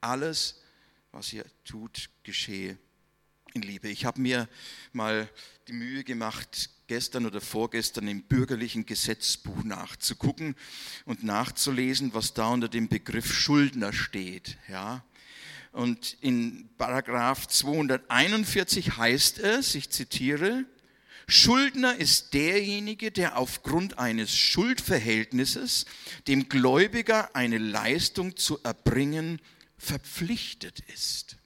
Alles, 0.00 0.60
was 1.10 1.32
ihr 1.32 1.44
tut, 1.64 2.10
geschehe 2.22 2.78
in 3.54 3.62
Liebe. 3.62 3.88
Ich 3.88 4.04
habe 4.04 4.20
mir 4.20 4.48
mal 4.92 5.28
die 5.66 5.72
Mühe 5.72 6.04
gemacht, 6.04 6.70
gestern 6.86 7.26
oder 7.26 7.40
vorgestern 7.40 8.06
im 8.06 8.22
bürgerlichen 8.22 8.86
Gesetzbuch 8.86 9.64
nachzugucken 9.64 10.54
und 11.04 11.24
nachzulesen, 11.24 12.14
was 12.14 12.34
da 12.34 12.48
unter 12.48 12.68
dem 12.68 12.88
Begriff 12.88 13.32
Schuldner 13.32 13.92
steht. 13.92 14.58
Ja. 14.68 15.04
Und 15.76 16.16
in 16.22 16.70
Paragraph 16.78 17.48
241 17.48 18.96
heißt 18.96 19.40
es, 19.40 19.74
ich 19.74 19.90
zitiere, 19.90 20.64
Schuldner 21.28 21.96
ist 21.96 22.32
derjenige, 22.32 23.12
der 23.12 23.36
aufgrund 23.36 23.98
eines 23.98 24.34
Schuldverhältnisses 24.34 25.84
dem 26.28 26.48
Gläubiger 26.48 27.36
eine 27.36 27.58
Leistung 27.58 28.36
zu 28.36 28.58
erbringen 28.62 29.38
verpflichtet 29.76 30.80
ist. 30.94 31.36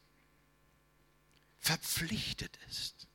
Verpflichtet 1.59 2.57
ist. 2.71 3.09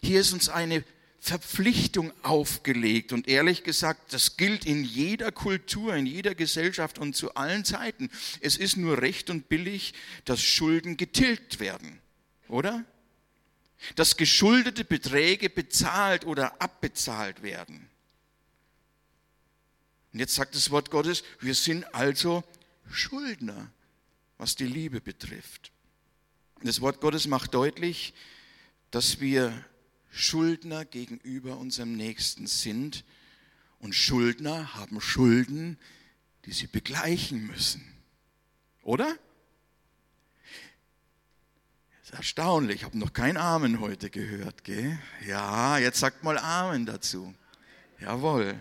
Hier 0.00 0.20
ist 0.20 0.32
uns 0.32 0.48
eine 0.48 0.84
Verpflichtung 1.24 2.12
aufgelegt. 2.22 3.10
Und 3.10 3.28
ehrlich 3.28 3.64
gesagt, 3.64 4.12
das 4.12 4.36
gilt 4.36 4.66
in 4.66 4.84
jeder 4.84 5.32
Kultur, 5.32 5.94
in 5.96 6.04
jeder 6.04 6.34
Gesellschaft 6.34 6.98
und 6.98 7.16
zu 7.16 7.34
allen 7.34 7.64
Zeiten. 7.64 8.10
Es 8.42 8.58
ist 8.58 8.76
nur 8.76 9.00
recht 9.00 9.30
und 9.30 9.48
billig, 9.48 9.94
dass 10.26 10.42
Schulden 10.42 10.98
getilgt 10.98 11.60
werden, 11.60 11.98
oder? 12.46 12.84
Dass 13.96 14.18
geschuldete 14.18 14.84
Beträge 14.84 15.48
bezahlt 15.48 16.26
oder 16.26 16.60
abbezahlt 16.60 17.42
werden. 17.42 17.88
Und 20.12 20.18
jetzt 20.18 20.34
sagt 20.34 20.54
das 20.54 20.70
Wort 20.70 20.90
Gottes, 20.90 21.24
wir 21.40 21.54
sind 21.54 21.94
also 21.94 22.44
Schuldner, 22.90 23.70
was 24.36 24.56
die 24.56 24.66
Liebe 24.66 25.00
betrifft. 25.00 25.72
Das 26.62 26.82
Wort 26.82 27.00
Gottes 27.00 27.26
macht 27.26 27.54
deutlich, 27.54 28.12
dass 28.90 29.20
wir 29.20 29.64
Schuldner 30.14 30.84
gegenüber 30.84 31.58
unserem 31.58 31.96
Nächsten 31.96 32.46
sind. 32.46 33.04
Und 33.80 33.94
Schuldner 33.94 34.74
haben 34.74 35.00
Schulden, 35.00 35.76
die 36.44 36.52
sie 36.52 36.68
begleichen 36.68 37.46
müssen. 37.46 37.84
Oder? 38.82 39.18
Das 42.00 42.10
ist 42.10 42.14
erstaunlich. 42.14 42.76
Ich 42.76 42.84
habe 42.84 42.96
noch 42.96 43.12
kein 43.12 43.36
Amen 43.36 43.80
heute 43.80 44.08
gehört. 44.08 44.62
Gell? 44.62 44.98
Ja, 45.26 45.78
jetzt 45.78 45.98
sagt 45.98 46.22
mal 46.22 46.38
Amen 46.38 46.86
dazu. 46.86 47.34
Jawohl. 47.98 48.58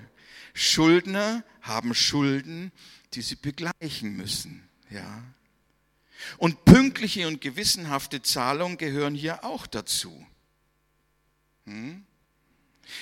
Schuldner 0.56 1.44
haben 1.62 1.94
Schulden, 1.94 2.72
die 3.14 3.22
sie 3.22 3.36
begleichen 3.36 4.18
müssen. 4.18 4.68
Ja. 4.90 5.24
Und 6.38 6.66
pünktliche 6.66 7.28
und 7.28 7.42
gewissenhafte 7.42 8.24
Zahlungen 8.24 8.78
gehören 8.78 9.14
hier 9.14 9.44
auch 9.44 9.68
dazu. 9.68 10.26
Hm? 11.66 12.06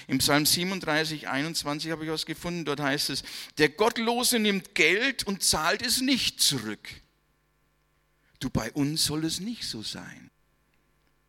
Im 0.08 0.19
Psalm 0.19 0.45
37, 0.45 1.28
21 1.28 1.91
habe 1.91 2.06
ich 2.06 2.12
was 2.12 2.26
gefunden, 2.26 2.65
dort 2.65 2.80
heißt 2.80 3.10
es, 3.10 3.24
der 3.58 3.69
Gottlose 3.69 4.39
nimmt 4.39 4.76
Geld 4.76 5.24
und 5.26 5.43
zahlt 5.43 5.82
es 5.82 6.02
nicht 6.02 6.39
zurück. 6.39 6.88
Du, 8.39 8.50
bei 8.50 8.71
uns 8.71 9.06
soll 9.06 9.26
es 9.26 9.39
nicht 9.39 9.63
so 9.65 9.82
sein. 9.82 10.30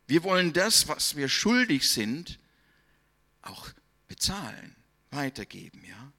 Wir 0.07 0.23
wollen 0.23 0.53
das, 0.53 0.87
was 0.87 1.15
wir 1.15 1.29
schuldig 1.29 1.89
sind, 1.89 2.39
auch 3.41 3.69
bezahlen, 4.07 4.75
weitergeben, 5.11 5.83
ja. 5.87 6.11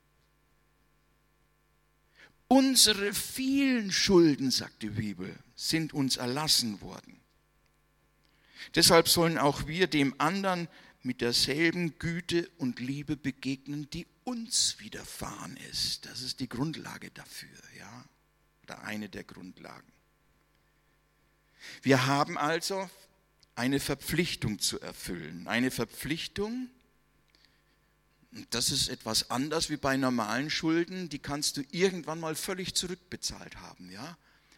Unsere 2.48 3.14
vielen 3.14 3.90
Schulden, 3.90 4.50
sagt 4.50 4.82
die 4.82 4.90
Bibel, 4.90 5.36
sind 5.56 5.92
uns 5.92 6.16
erlassen 6.16 6.80
worden. 6.80 7.20
Deshalb 8.74 9.08
sollen 9.08 9.38
auch 9.38 9.66
wir 9.66 9.86
dem 9.86 10.14
anderen 10.18 10.68
mit 11.04 11.20
derselben 11.20 11.98
Güte 11.98 12.48
und 12.56 12.80
Liebe 12.80 13.16
begegnen, 13.16 13.88
die 13.90 14.06
uns 14.24 14.78
widerfahren 14.78 15.56
ist. 15.70 16.06
Das 16.06 16.22
ist 16.22 16.40
die 16.40 16.48
Grundlage 16.48 17.10
dafür, 17.10 17.58
ja, 17.78 18.04
oder 18.62 18.82
eine 18.82 19.10
der 19.10 19.22
Grundlagen. 19.22 19.92
Wir 21.82 22.06
haben 22.06 22.38
also 22.38 22.88
eine 23.54 23.80
Verpflichtung 23.80 24.58
zu 24.58 24.80
erfüllen, 24.80 25.46
eine 25.46 25.70
Verpflichtung, 25.70 26.70
das 28.50 28.70
ist 28.70 28.88
etwas 28.88 29.30
anders 29.30 29.70
wie 29.70 29.76
bei 29.76 29.96
normalen 29.96 30.50
Schulden, 30.50 31.08
die 31.08 31.20
kannst 31.20 31.58
du 31.58 31.62
irgendwann 31.70 32.18
mal 32.18 32.34
völlig 32.34 32.74
zurückbezahlt 32.74 33.56
haben, 33.56 33.90
ja? 33.90 34.16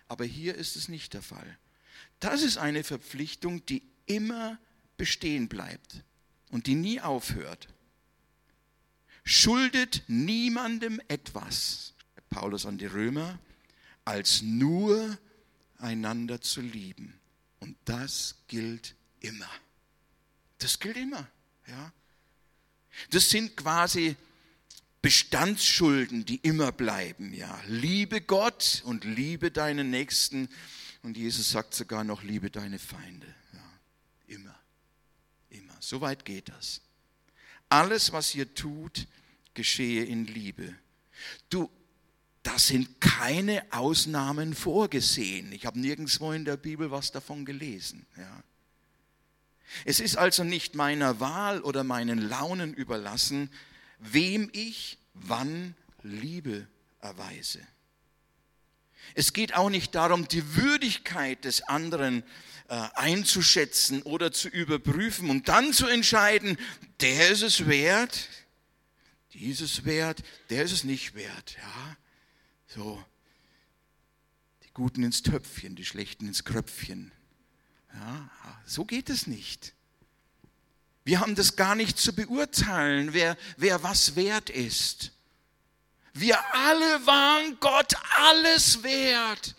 Aber 0.08 0.24
hier 0.24 0.54
ist 0.54 0.76
es 0.76 0.88
nicht 0.88 1.12
der 1.12 1.22
Fall. 1.22 1.58
Das 2.20 2.42
ist 2.42 2.56
eine 2.56 2.84
Verpflichtung, 2.84 3.66
die 3.66 3.82
immer 4.06 4.58
bestehen 4.96 5.48
bleibt 5.48 6.04
und 6.50 6.66
die 6.66 6.74
nie 6.74 7.00
aufhört. 7.00 7.68
Schuldet 9.24 10.04
niemandem 10.06 11.00
etwas, 11.08 11.94
Paulus 12.30 12.66
an 12.66 12.78
die 12.78 12.86
Römer, 12.86 13.38
als 14.04 14.42
nur 14.42 15.18
einander 15.78 16.40
zu 16.40 16.60
lieben. 16.60 17.18
Und 17.60 17.76
das 17.84 18.36
gilt 18.46 18.94
immer. 19.20 19.50
Das 20.58 20.78
gilt 20.78 20.96
immer, 20.96 21.26
ja. 21.66 21.92
Das 23.10 23.28
sind 23.28 23.56
quasi 23.56 24.16
Bestandsschulden, 25.02 26.24
die 26.24 26.36
immer 26.36 26.72
bleiben. 26.72 27.32
Ja, 27.34 27.60
liebe 27.66 28.20
Gott 28.20 28.82
und 28.86 29.04
liebe 29.04 29.50
deinen 29.50 29.90
Nächsten. 29.90 30.48
Und 31.02 31.16
Jesus 31.16 31.50
sagt 31.50 31.74
sogar 31.74 32.04
noch, 32.04 32.22
liebe 32.22 32.50
deine 32.50 32.78
Feinde. 32.78 33.26
Ja, 33.52 34.34
immer, 34.34 34.55
So 35.86 36.00
weit 36.00 36.24
geht 36.24 36.48
das. 36.48 36.80
Alles, 37.68 38.10
was 38.10 38.34
ihr 38.34 38.52
tut, 38.56 39.06
geschehe 39.54 40.02
in 40.02 40.26
Liebe. 40.26 40.74
Du, 41.48 41.70
da 42.42 42.58
sind 42.58 43.00
keine 43.00 43.64
Ausnahmen 43.70 44.56
vorgesehen. 44.56 45.52
Ich 45.52 45.64
habe 45.64 45.78
nirgendwo 45.78 46.32
in 46.32 46.44
der 46.44 46.56
Bibel 46.56 46.90
was 46.90 47.12
davon 47.12 47.44
gelesen. 47.44 48.04
Ja. 48.16 48.42
Es 49.84 50.00
ist 50.00 50.16
also 50.16 50.42
nicht 50.42 50.74
meiner 50.74 51.20
Wahl 51.20 51.60
oder 51.60 51.84
meinen 51.84 52.18
Launen 52.18 52.74
überlassen, 52.74 53.48
wem 54.00 54.50
ich 54.52 54.98
wann 55.14 55.76
Liebe 56.02 56.66
erweise. 57.00 57.60
Es 59.14 59.32
geht 59.32 59.54
auch 59.54 59.70
nicht 59.70 59.94
darum, 59.94 60.28
die 60.28 60.56
Würdigkeit 60.56 61.44
des 61.44 61.62
anderen 61.62 62.22
äh, 62.68 62.74
einzuschätzen 62.94 64.02
oder 64.02 64.32
zu 64.32 64.48
überprüfen 64.48 65.30
und 65.30 65.48
dann 65.48 65.72
zu 65.72 65.86
entscheiden, 65.86 66.58
der 67.00 67.30
ist 67.30 67.42
es 67.42 67.66
wert, 67.66 68.28
dieses 69.34 69.84
wert, 69.84 70.22
der 70.50 70.64
ist 70.64 70.72
es 70.72 70.84
nicht 70.84 71.14
wert. 71.14 71.56
Ja, 71.56 71.96
so 72.66 73.04
die 74.64 74.72
Guten 74.72 75.02
ins 75.02 75.22
Töpfchen, 75.22 75.76
die 75.76 75.84
Schlechten 75.84 76.26
ins 76.26 76.44
Kröpfchen. 76.44 77.12
Ja, 77.94 78.30
so 78.66 78.84
geht 78.84 79.10
es 79.10 79.26
nicht. 79.26 79.74
Wir 81.04 81.20
haben 81.20 81.36
das 81.36 81.54
gar 81.54 81.76
nicht 81.76 81.98
zu 81.98 82.12
beurteilen, 82.14 83.12
wer, 83.12 83.36
wer 83.56 83.82
was 83.84 84.16
wert 84.16 84.50
ist. 84.50 85.12
Wir 86.18 86.38
alle 86.54 87.06
waren 87.06 87.60
Gott 87.60 87.94
alles 88.16 88.82
wert. 88.82 89.54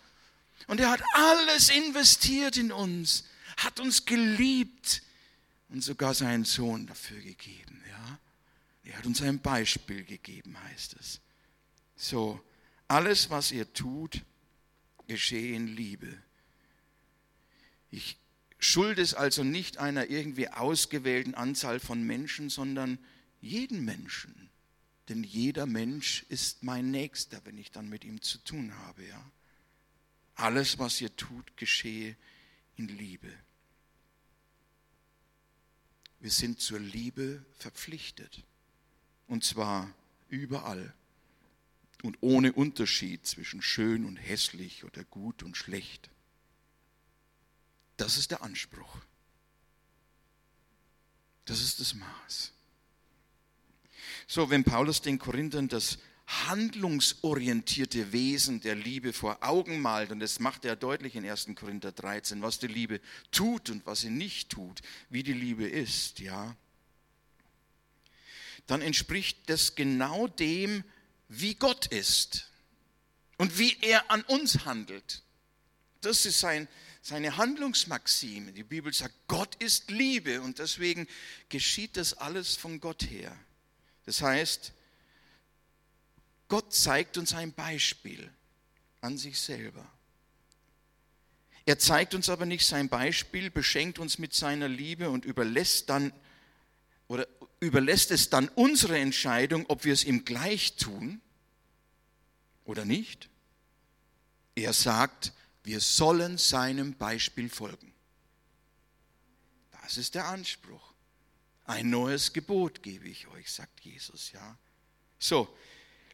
Und 0.66 0.80
er 0.80 0.90
hat 0.90 1.02
alles 1.14 1.70
investiert 1.70 2.58
in 2.58 2.72
uns, 2.72 3.26
hat 3.58 3.80
uns 3.80 4.06
geliebt 4.06 5.02
und 5.70 5.84
sogar 5.84 6.14
seinen 6.14 6.46
Sohn 6.46 6.88
dafür 6.88 7.22
gegeben. 7.22 7.82
Ja? 7.88 8.20
Er 8.86 8.98
hat 8.98 9.06
uns 9.06 9.22
ein 9.22 9.40
Beispiel 9.40 10.04
gegeben, 10.04 10.58
heißt 10.64 10.96
es. 11.00 11.22
So, 11.96 12.44
alles, 12.88 13.30
was 13.30 13.52
ihr 13.52 13.72
tut, 13.74 14.22
geschehe 15.08 15.56
in 15.56 15.68
Liebe. 15.68 16.22
Ich 17.92 18.18
Schuld 18.60 18.98
ist 18.98 19.14
also 19.14 19.44
nicht 19.44 19.78
einer 19.78 20.10
irgendwie 20.10 20.50
ausgewählten 20.50 21.36
Anzahl 21.36 21.80
von 21.80 22.02
Menschen, 22.04 22.50
sondern 22.50 22.98
jeden 23.40 23.86
Menschen. 23.86 24.47
Denn 25.10 25.24
jeder 25.24 25.66
Mensch 25.66 26.24
ist 26.30 26.64
mein 26.64 26.92
Nächster, 26.92 27.40
wenn 27.46 27.58
ich 27.58 27.72
dann 27.72 27.88
mit 27.88 28.04
ihm 28.04 28.22
zu 28.22 28.40
tun 28.40 28.74
habe. 28.80 29.06
Ja? 29.06 29.32
Alles, 30.36 30.80
was 30.80 31.00
ihr 31.00 31.16
tut, 31.16 31.56
geschehe 31.56 32.18
in 32.76 32.88
Liebe. 32.90 33.32
Wir 36.20 36.32
sind 36.32 36.60
zur 36.60 36.80
Liebe 36.80 37.46
verpflichtet. 37.58 38.44
Und 39.28 39.44
zwar 39.44 39.94
überall. 40.30 40.94
Und 42.04 42.18
ohne 42.22 42.54
Unterschied 42.54 43.26
zwischen 43.26 43.62
schön 43.62 44.06
und 44.06 44.18
hässlich 44.18 44.84
oder 44.84 45.04
gut 45.06 45.42
und 45.42 45.58
schlecht. 45.58 46.10
Das 47.98 48.18
ist 48.18 48.32
der 48.32 48.44
Anspruch. 48.44 49.02
Das 51.46 51.62
ist 51.62 51.80
das 51.80 51.94
Maß. 51.96 52.54
So, 54.28 54.50
wenn 54.50 54.64
Paulus 54.64 55.02
den 55.02 55.20
Korinthern 55.20 55.68
das 55.68 55.98
handlungsorientierte 56.28 58.12
Wesen 58.12 58.60
der 58.60 58.76
Liebe 58.76 59.14
vor 59.14 59.38
Augen 59.42 59.80
malt, 59.82 60.12
und 60.12 60.20
das 60.20 60.40
macht 60.40 60.66
er 60.66 60.76
deutlich 60.76 61.16
in 61.16 61.28
1. 61.28 61.48
Korinther 61.56 61.94
13, 61.94 62.42
was 62.42 62.60
die 62.60 62.68
Liebe 62.68 63.00
tut 63.32 63.70
und 63.70 63.86
was 63.86 64.02
sie 64.02 64.10
nicht 64.10 64.50
tut, 64.50 64.82
wie 65.10 65.24
die 65.24 65.34
Liebe 65.34 65.68
ist, 65.68 66.20
ja, 66.20 66.56
dann 68.68 68.82
entspricht 68.82 69.38
das 69.50 69.76
genau 69.76 70.28
dem, 70.28 70.84
wie 71.30 71.56
Gott 71.56 71.88
ist 71.88 72.52
und 73.38 73.58
wie 73.58 73.78
er 73.82 74.12
an 74.12 74.22
uns 74.24 74.66
handelt. 74.66 75.24
Das 76.02 76.26
ist 76.26 76.40
sein, 76.40 76.68
seine 77.02 77.38
Handlungsmaxime. 77.38 78.52
Die 78.52 78.64
Bibel 78.64 78.94
sagt, 78.94 79.16
Gott 79.28 79.56
ist 79.56 79.90
Liebe 79.90 80.42
und 80.42 80.60
deswegen 80.60 81.08
geschieht 81.48 81.96
das 81.96 82.14
alles 82.14 82.58
von 82.58 82.82
Gott 82.82 83.04
her. 83.10 83.38
Das 84.08 84.22
heißt, 84.22 84.72
Gott 86.48 86.74
zeigt 86.74 87.18
uns 87.18 87.34
ein 87.34 87.52
Beispiel 87.52 88.32
an 89.02 89.18
sich 89.18 89.38
selber. 89.38 89.86
Er 91.66 91.78
zeigt 91.78 92.16
uns 92.16 92.30
aber 92.30 92.46
nicht 92.46 92.66
sein 92.66 92.88
Beispiel, 92.88 93.52
beschenkt 93.52 94.00
uns 94.00 94.18
mit 94.18 94.34
seiner 94.34 94.70
Liebe 94.70 95.10
und 95.10 95.26
überlässt 95.26 95.90
dann 95.90 96.14
oder 97.10 97.28
überlässt 97.60 98.12
es 98.12 98.30
dann 98.30 98.48
unsere 98.50 98.98
Entscheidung, 98.98 99.66
ob 99.68 99.84
wir 99.84 99.92
es 99.92 100.06
ihm 100.06 100.24
gleich 100.24 100.78
tun 100.78 101.22
oder 102.64 102.86
nicht. 102.86 103.30
Er 104.56 104.72
sagt, 104.72 105.34
wir 105.64 105.82
sollen 105.82 106.38
seinem 106.38 106.94
Beispiel 106.94 107.50
folgen. 107.50 107.94
Das 109.82 109.98
ist 109.98 110.16
der 110.16 110.28
Anspruch. 110.28 110.87
Ein 111.68 111.90
neues 111.90 112.32
Gebot 112.32 112.82
gebe 112.82 113.10
ich 113.10 113.28
euch, 113.28 113.52
sagt 113.52 113.82
Jesus, 113.82 114.32
ja. 114.32 114.58
So, 115.20 115.54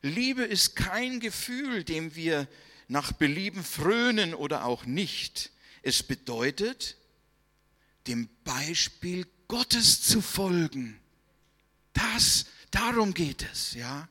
Liebe 0.02 0.44
ist 0.44 0.76
kein 0.76 1.20
Gefühl, 1.20 1.84
dem 1.84 2.16
wir 2.16 2.48
nach 2.88 3.12
Belieben 3.12 3.63
frönen 3.63 4.34
oder 4.34 4.66
auch 4.66 4.86
nicht. 4.86 5.52
Es 5.84 6.02
bedeutet, 6.02 6.98
dem 8.08 8.30
Beispiel 8.44 9.28
Gottes 9.48 10.02
zu 10.02 10.22
folgen. 10.22 11.00
Das, 11.94 12.48
darum 12.72 13.13
geht 13.13 13.44
es, 13.44 13.76
ja. 13.76 14.10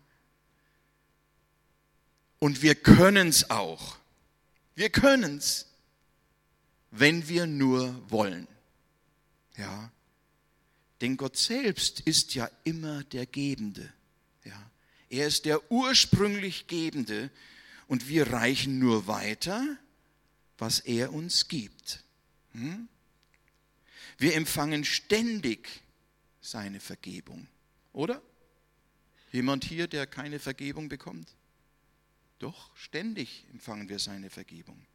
Und 2.38 2.62
wir 2.62 2.77
können 2.77 3.29
es 3.29 3.50
auch. 3.50 3.98
Wir 4.77 4.90
können 4.90 5.38
es, 5.38 5.66
wenn 6.92 7.29
wir 7.29 7.46
nur 7.46 8.08
wollen. 8.10 8.46
Ja. 9.56 9.90
Denn 11.03 11.17
Gott 11.17 11.37
selbst 11.37 11.98
ist 12.00 12.35
ja 12.37 12.48
immer 12.63 13.03
der 13.03 13.27
Gebende. 13.27 13.92
Ja. 14.44 14.71
Er 15.11 15.27
ist 15.27 15.44
der 15.44 15.71
ursprünglich 15.71 16.69
Gebende 16.69 17.31
und 17.88 18.09
wir 18.09 18.31
reichen 18.31 18.79
nur 18.79 19.09
weiter, 19.09 19.77
was 20.59 20.79
er 20.79 21.13
uns 21.13 21.48
gibt. 21.48 22.05
Hm? 22.53 22.88
Wir 24.17 24.37
empfangen 24.37 24.85
ständig 24.85 25.83
seine 26.40 26.79
Vergebung, 26.79 27.48
oder? 27.92 28.23
Jemand 29.33 29.65
hier, 29.65 29.88
der 29.88 30.07
keine 30.07 30.38
Vergebung 30.38 30.88
bekommt? 30.88 31.35
Doch, 32.38 32.71
ständig 32.77 33.44
empfangen 33.53 33.88
wir 33.88 33.98
seine 33.98 34.31
Vergebung. 34.31 34.87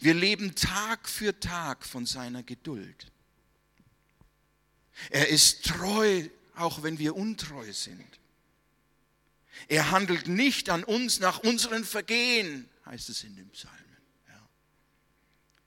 Wir 0.00 0.14
leben 0.14 0.54
Tag 0.54 1.06
für 1.06 1.38
Tag 1.38 1.84
von 1.84 2.06
seiner 2.06 2.42
Geduld. 2.42 3.12
Er 5.10 5.28
ist 5.28 5.64
treu, 5.64 6.28
auch 6.54 6.82
wenn 6.82 6.98
wir 6.98 7.16
untreu 7.16 7.72
sind. 7.72 8.06
Er 9.68 9.90
handelt 9.90 10.28
nicht 10.28 10.70
an 10.70 10.84
uns 10.84 11.20
nach 11.20 11.38
unseren 11.38 11.84
Vergehen, 11.84 12.68
heißt 12.86 13.08
es 13.08 13.24
in 13.24 13.36
dem 13.36 13.48
Psalmen. 13.50 13.78
Ja. 14.28 14.48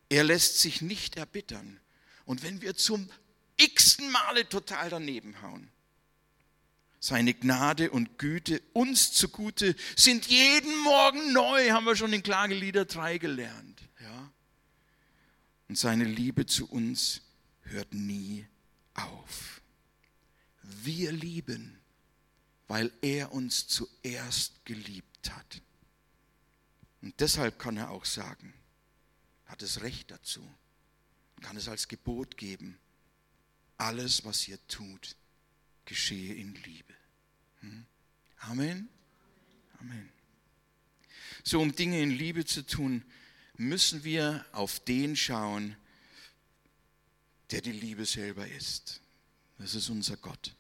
Er 0.10 0.24
lässt 0.24 0.60
sich 0.60 0.82
nicht 0.82 1.16
erbittern. 1.16 1.80
Und 2.26 2.44
wenn 2.44 2.62
wir 2.62 2.76
zum 2.76 3.10
x-ten 3.58 4.12
Male 4.12 4.48
total 4.48 4.90
daneben 4.90 5.42
hauen, 5.42 5.70
seine 7.00 7.34
Gnade 7.34 7.92
und 7.92 8.18
Güte 8.18 8.62
uns 8.74 9.14
zugute 9.14 9.76
sind 9.96 10.26
jeden 10.28 10.76
Morgen 10.80 11.32
neu, 11.32 11.70
haben 11.70 11.86
wir 11.86 11.96
schon 11.96 12.12
in 12.12 12.24
Klagelieder 12.24 12.86
3 12.86 13.18
gelernt. 13.18 13.82
Ja? 14.02 14.32
Und 15.70 15.78
seine 15.78 16.06
Liebe 16.06 16.46
zu 16.46 16.68
uns 16.68 17.22
hört 17.62 17.94
nie 17.94 18.46
auf. 18.98 19.62
Wir 20.62 21.12
lieben, 21.12 21.80
weil 22.68 22.92
er 23.02 23.32
uns 23.32 23.68
zuerst 23.68 24.66
geliebt 24.66 25.32
hat. 25.32 25.62
Und 27.02 27.20
deshalb 27.20 27.58
kann 27.60 27.78
er 27.78 27.92
auch 27.92 28.06
sagen, 28.06 28.54
hat 29.46 29.62
es 29.62 29.82
Recht 29.82 30.12
dazu, 30.12 30.46
kann 31.42 31.56
es 31.56 31.70
als 31.70 31.88
Gebot 31.88 32.38
geben, 32.38 32.78
alles, 33.78 34.26
was 34.26 34.48
ihr 34.48 34.60
tut, 34.68 35.16
geschehe 35.86 36.34
in 36.34 36.54
Liebe. 36.56 36.94
Hm? 37.62 37.86
Amen. 38.40 38.90
Amen. 39.80 40.10
So, 41.44 41.62
um 41.62 41.76
Dinge 41.76 42.02
in 42.02 42.12
Liebe 42.12 42.46
zu 42.46 42.66
tun, 42.66 43.06
müssen 43.56 44.04
wir 44.04 44.46
auf 44.52 44.80
den 44.80 45.16
schauen, 45.16 45.78
der 47.52 47.62
die 47.62 47.72
Liebe 47.72 48.06
selber 48.06 48.48
ist. 48.48 49.02
Das 49.58 49.76
ist 49.76 49.90
unser 49.90 50.18
Gott. 50.18 50.54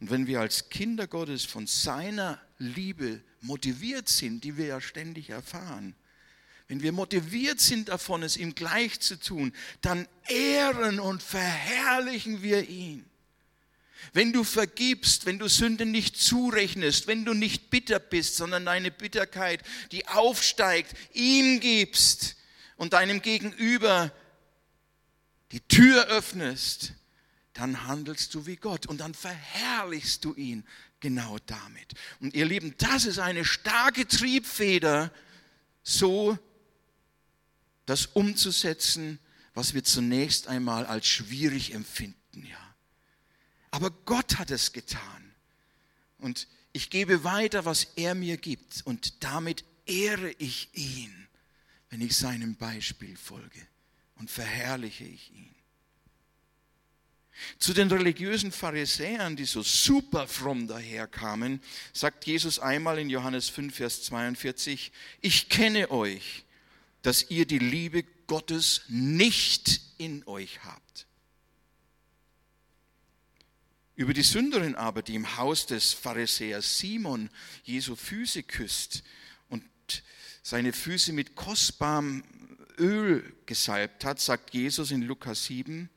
Und 0.00 0.10
wenn 0.10 0.26
wir 0.26 0.40
als 0.40 0.68
Kinder 0.68 1.06
Gottes 1.06 1.44
von 1.44 1.66
seiner 1.66 2.40
Liebe 2.58 3.22
motiviert 3.40 4.08
sind, 4.08 4.42
die 4.44 4.56
wir 4.56 4.66
ja 4.66 4.80
ständig 4.80 5.30
erfahren, 5.30 5.94
wenn 6.68 6.82
wir 6.82 6.92
motiviert 6.92 7.60
sind 7.60 7.88
davon, 7.88 8.22
es 8.22 8.36
ihm 8.36 8.54
gleich 8.54 9.00
zu 9.00 9.18
tun, 9.18 9.52
dann 9.80 10.08
ehren 10.28 11.00
und 11.00 11.22
verherrlichen 11.22 12.42
wir 12.42 12.68
ihn. 12.68 13.04
Wenn 14.12 14.32
du 14.32 14.42
vergibst, 14.42 15.26
wenn 15.26 15.38
du 15.38 15.48
Sünde 15.48 15.86
nicht 15.86 16.16
zurechnest, 16.16 17.06
wenn 17.06 17.24
du 17.24 17.34
nicht 17.34 17.70
bitter 17.70 17.98
bist, 17.98 18.36
sondern 18.36 18.64
deine 18.64 18.90
Bitterkeit, 18.90 19.62
die 19.92 20.08
aufsteigt, 20.08 20.94
ihm 21.12 21.60
gibst 21.60 22.36
und 22.76 22.94
deinem 22.94 23.22
Gegenüber 23.22 24.10
die 25.52 25.60
Tür 25.60 26.06
öffnest, 26.06 26.94
dann 27.52 27.86
handelst 27.86 28.34
du 28.34 28.46
wie 28.46 28.56
Gott 28.56 28.86
und 28.86 28.98
dann 28.98 29.14
verherrlichst 29.14 30.24
du 30.24 30.34
ihn 30.34 30.64
genau 31.00 31.38
damit. 31.46 31.92
Und 32.20 32.34
ihr 32.34 32.46
Lieben, 32.46 32.74
das 32.78 33.04
ist 33.04 33.18
eine 33.18 33.44
starke 33.44 34.06
Triebfeder, 34.06 35.12
so 35.82 36.38
das 37.84 38.06
umzusetzen, 38.06 39.18
was 39.52 39.74
wir 39.74 39.84
zunächst 39.84 40.48
einmal 40.48 40.86
als 40.86 41.06
schwierig 41.06 41.74
empfinden, 41.74 42.46
ja. 42.46 42.74
Aber 43.70 43.90
Gott 43.90 44.38
hat 44.38 44.50
es 44.50 44.72
getan. 44.72 45.34
Und 46.18 46.46
ich 46.72 46.88
gebe 46.88 47.24
weiter, 47.24 47.64
was 47.64 47.88
er 47.96 48.14
mir 48.14 48.36
gibt. 48.36 48.82
Und 48.84 49.24
damit 49.24 49.64
ehre 49.86 50.30
ich 50.32 50.68
ihn, 50.74 51.28
wenn 51.90 52.00
ich 52.00 52.16
seinem 52.16 52.54
Beispiel 52.54 53.16
folge 53.16 53.66
und 54.22 54.30
verherrliche 54.30 55.02
ich 55.02 55.32
ihn. 55.32 55.52
Zu 57.58 57.74
den 57.74 57.90
religiösen 57.90 58.52
Pharisäern, 58.52 59.34
die 59.34 59.46
so 59.46 59.64
super 59.64 60.28
fromm 60.28 60.68
daherkamen, 60.68 61.60
sagt 61.92 62.24
Jesus 62.24 62.60
einmal 62.60 63.00
in 63.00 63.10
Johannes 63.10 63.48
5, 63.48 63.74
Vers 63.74 64.04
42, 64.04 64.92
ich 65.22 65.48
kenne 65.48 65.90
euch, 65.90 66.44
dass 67.02 67.30
ihr 67.30 67.44
die 67.46 67.58
Liebe 67.58 68.04
Gottes 68.28 68.82
nicht 68.86 69.80
in 69.98 70.24
euch 70.28 70.62
habt. 70.62 71.08
Über 73.96 74.14
die 74.14 74.22
Sünderin 74.22 74.76
aber, 74.76 75.02
die 75.02 75.16
im 75.16 75.36
Haus 75.36 75.66
des 75.66 75.92
Pharisäers 75.94 76.78
Simon 76.78 77.28
Jesu 77.64 77.96
Füße 77.96 78.44
küsst 78.44 79.02
und 79.48 79.64
seine 80.44 80.72
Füße 80.72 81.12
mit 81.12 81.34
kostbarem 81.34 82.22
Öl 82.78 83.34
gesalbt 83.46 84.04
hat, 84.04 84.20
sagt 84.20 84.54
Jesus 84.54 84.90
in 84.90 85.02
Lukas 85.02 85.44
7, 85.46 85.88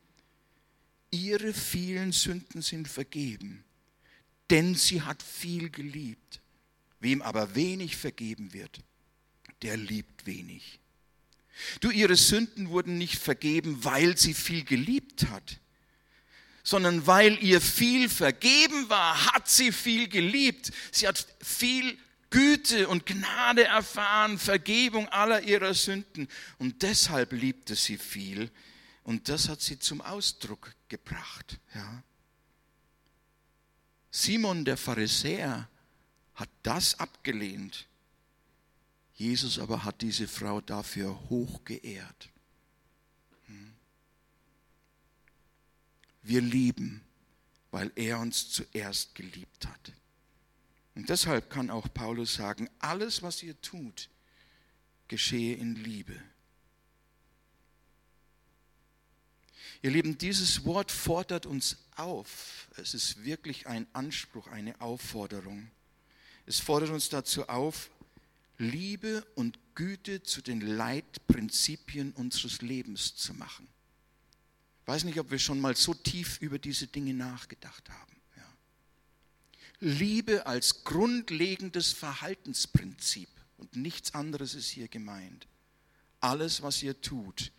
ihre 1.11 1.53
vielen 1.53 2.11
Sünden 2.11 2.61
sind 2.61 2.87
vergeben, 2.87 3.63
denn 4.49 4.75
sie 4.75 5.01
hat 5.01 5.23
viel 5.23 5.69
geliebt. 5.69 6.41
Wem 6.99 7.21
aber 7.21 7.55
wenig 7.55 7.97
vergeben 7.97 8.53
wird, 8.53 8.81
der 9.61 9.77
liebt 9.77 10.25
wenig. 10.25 10.79
Du, 11.79 11.89
ihre 11.89 12.15
Sünden 12.15 12.69
wurden 12.69 12.97
nicht 12.97 13.17
vergeben, 13.17 13.83
weil 13.83 14.17
sie 14.17 14.33
viel 14.33 14.63
geliebt 14.63 15.27
hat, 15.29 15.59
sondern 16.63 17.05
weil 17.05 17.41
ihr 17.43 17.61
viel 17.61 18.09
vergeben 18.09 18.89
war, 18.89 19.33
hat 19.33 19.47
sie 19.47 19.71
viel 19.71 20.07
geliebt. 20.07 20.71
Sie 20.91 21.07
hat 21.07 21.27
viel 21.39 21.97
Güte 22.35 22.89
und 22.89 23.05
Gnade 23.05 23.63
erfahren, 23.63 24.37
Vergebung 24.37 25.07
aller 25.07 25.43
ihrer 25.43 25.73
Sünden. 25.73 26.27
Und 26.57 26.81
deshalb 26.81 27.31
liebte 27.31 27.75
sie 27.75 27.97
viel. 27.97 28.51
Und 29.03 29.29
das 29.29 29.47
hat 29.47 29.61
sie 29.61 29.79
zum 29.79 30.01
Ausdruck 30.01 30.75
gebracht. 30.89 31.61
Ja. 31.73 32.03
Simon 34.11 34.65
der 34.65 34.75
Pharisäer 34.75 35.69
hat 36.33 36.49
das 36.61 36.99
abgelehnt. 36.99 37.87
Jesus 39.13 39.57
aber 39.57 39.85
hat 39.85 40.01
diese 40.01 40.27
Frau 40.27 40.59
dafür 40.59 41.17
hoch 41.29 41.63
geehrt. 41.63 42.29
Wir 46.21 46.41
lieben, 46.41 46.99
weil 47.71 47.93
er 47.95 48.19
uns 48.19 48.49
zuerst 48.49 49.15
geliebt 49.15 49.65
hat. 49.65 49.93
Und 50.95 51.09
deshalb 51.09 51.49
kann 51.49 51.69
auch 51.69 51.93
Paulus 51.93 52.35
sagen, 52.35 52.69
alles, 52.79 53.21
was 53.21 53.43
ihr 53.43 53.59
tut, 53.61 54.09
geschehe 55.07 55.55
in 55.55 55.75
Liebe. 55.75 56.19
Ihr 59.81 59.91
Lieben, 59.91 60.17
dieses 60.17 60.65
Wort 60.65 60.91
fordert 60.91 61.45
uns 61.45 61.77
auf. 61.95 62.69
Es 62.77 62.93
ist 62.93 63.23
wirklich 63.23 63.67
ein 63.67 63.85
Anspruch, 63.93 64.47
eine 64.47 64.79
Aufforderung. 64.81 65.69
Es 66.45 66.59
fordert 66.59 66.89
uns 66.89 67.09
dazu 67.09 67.47
auf, 67.49 67.89
Liebe 68.57 69.25
und 69.35 69.59
Güte 69.75 70.23
zu 70.23 70.41
den 70.41 70.61
Leitprinzipien 70.61 72.13
unseres 72.13 72.61
Lebens 72.61 73.15
zu 73.15 73.33
machen. 73.33 73.67
Ich 74.81 74.87
weiß 74.87 75.03
nicht, 75.03 75.19
ob 75.19 75.29
wir 75.29 75.39
schon 75.39 75.59
mal 75.59 75.75
so 75.75 75.93
tief 75.93 76.39
über 76.41 76.57
diese 76.57 76.87
Dinge 76.87 77.13
nachgedacht 77.13 77.89
haben. 77.89 78.14
Liebe 79.85 80.47
als 80.47 80.83
grundlegendes 80.83 81.93
Verhaltensprinzip 81.93 83.29
und 83.57 83.75
nichts 83.75 84.13
anderes 84.13 84.55
ist 84.55 84.69
hier 84.69 84.87
gemeint. 84.87 85.47
Alles, 86.19 86.61
was 86.63 86.81
ihr 86.81 86.99
tut, 87.01 87.51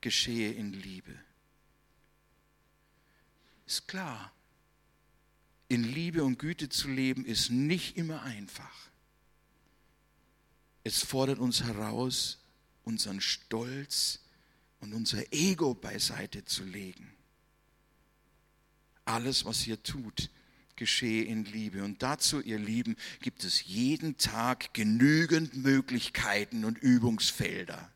geschehe 0.00 0.52
in 0.52 0.72
Liebe. 0.72 1.18
Ist 3.66 3.88
klar, 3.88 4.32
in 5.68 5.82
Liebe 5.82 6.22
und 6.22 6.38
Güte 6.38 6.68
zu 6.68 6.88
leben 6.88 7.24
ist 7.24 7.50
nicht 7.50 7.96
immer 7.96 8.22
einfach. 8.22 8.88
Es 10.84 11.04
fordert 11.04 11.40
uns 11.40 11.64
heraus, 11.64 12.38
unseren 12.84 13.20
Stolz, 13.20 14.20
und 14.80 14.94
unser 14.94 15.32
Ego 15.32 15.74
beiseite 15.74 16.44
zu 16.44 16.62
legen. 16.64 17.12
Alles, 19.04 19.44
was 19.44 19.66
ihr 19.66 19.82
tut, 19.82 20.30
geschehe 20.76 21.24
in 21.24 21.44
Liebe. 21.44 21.82
Und 21.82 22.02
dazu, 22.02 22.40
ihr 22.40 22.58
Lieben, 22.58 22.96
gibt 23.20 23.44
es 23.44 23.64
jeden 23.64 24.18
Tag 24.18 24.72
genügend 24.74 25.56
Möglichkeiten 25.56 26.64
und 26.64 26.78
Übungsfelder. 26.78 27.90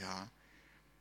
Ja. 0.00 0.30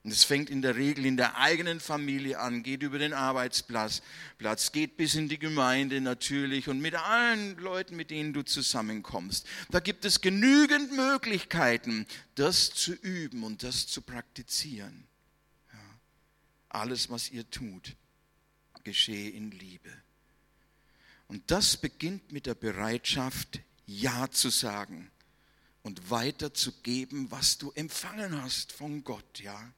Und 0.03 0.11
es 0.11 0.23
fängt 0.23 0.49
in 0.49 0.61
der 0.61 0.75
Regel 0.75 1.05
in 1.05 1.17
der 1.17 1.37
eigenen 1.37 1.79
Familie 1.79 2.39
an, 2.39 2.61
geht 2.61 2.83
über 2.83 2.99
den 2.99 3.13
Arbeitsplatz, 3.13 4.03
Platz, 4.37 4.71
geht 4.71 4.97
bis 4.97 5.15
in 5.15 5.29
die 5.29 5.39
Gemeinde 5.39 5.99
natürlich 5.99 6.67
und 6.67 6.79
mit 6.79 6.93
allen 6.93 7.57
Leuten, 7.57 7.95
mit 7.95 8.11
denen 8.11 8.31
du 8.31 8.43
zusammenkommst. 8.43 9.47
Da 9.71 9.79
gibt 9.79 10.05
es 10.05 10.21
genügend 10.21 10.91
Möglichkeiten, 10.91 12.05
das 12.35 12.71
zu 12.71 12.93
üben 12.93 13.43
und 13.43 13.63
das 13.63 13.87
zu 13.87 14.01
praktizieren 14.03 15.07
alles, 16.75 17.09
was 17.09 17.31
ihr 17.31 17.49
tut, 17.49 17.95
geschehe 18.83 19.31
in 19.31 19.51
Liebe. 19.51 19.91
Und 21.27 21.49
das 21.51 21.77
beginnt 21.77 22.31
mit 22.31 22.45
der 22.45 22.55
Bereitschaft, 22.55 23.59
Ja 23.85 24.29
zu 24.31 24.49
sagen 24.49 25.11
und 25.83 26.09
weiterzugeben, 26.09 27.29
was 27.29 27.57
du 27.57 27.71
empfangen 27.71 28.41
hast 28.41 28.71
von 28.71 29.03
Gott, 29.03 29.39
ja. 29.39 29.73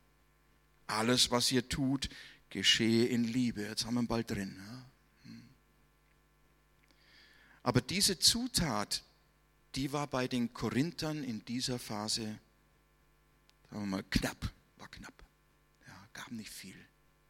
Alles, 0.87 1.31
was 1.31 1.51
ihr 1.51 1.67
tut, 1.67 2.09
geschehe 2.49 3.07
in 3.07 3.25
Liebe. 3.25 3.63
Jetzt 3.63 3.85
haben 3.85 3.95
wir 3.95 4.03
ihn 4.03 4.07
bald 4.07 4.31
drin. 4.31 4.55
Ja? 4.57 4.85
Hm. 5.23 5.49
Aber 7.63 7.81
diese 7.81 8.19
Zutat, 8.19 9.03
die 9.75 9.91
war 9.91 10.07
bei 10.07 10.27
den 10.27 10.53
Korinthern 10.53 11.23
in 11.23 11.43
dieser 11.43 11.77
Phase, 11.77 12.39
sagen 13.69 13.81
wir 13.81 13.85
mal, 13.85 14.03
knapp, 14.03 14.53
war 14.77 14.87
knapp. 14.87 15.23
Ja, 15.87 16.09
gab 16.13 16.31
nicht 16.31 16.51
viel. 16.51 16.77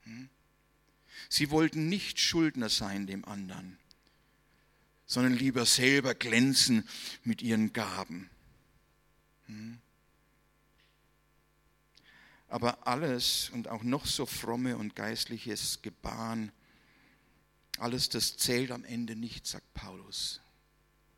Hm? 0.03 0.29
Sie 1.29 1.49
wollten 1.49 1.89
nicht 1.89 2.19
Schuldner 2.19 2.69
sein 2.69 3.07
dem 3.07 3.25
anderen, 3.25 3.79
sondern 5.07 5.33
lieber 5.33 5.65
selber 5.65 6.13
glänzen 6.13 6.87
mit 7.23 7.41
ihren 7.41 7.73
Gaben. 7.73 8.29
Hm? 9.47 9.79
Aber 12.49 12.87
alles 12.87 13.49
und 13.49 13.69
auch 13.69 13.83
noch 13.83 14.05
so 14.05 14.25
fromme 14.25 14.77
und 14.77 14.95
geistliches 14.95 15.81
Gebaren, 15.81 16.51
alles 17.77 18.09
das 18.09 18.37
zählt 18.37 18.71
am 18.71 18.83
Ende 18.83 19.15
nicht, 19.15 19.47
sagt 19.47 19.73
Paulus, 19.73 20.41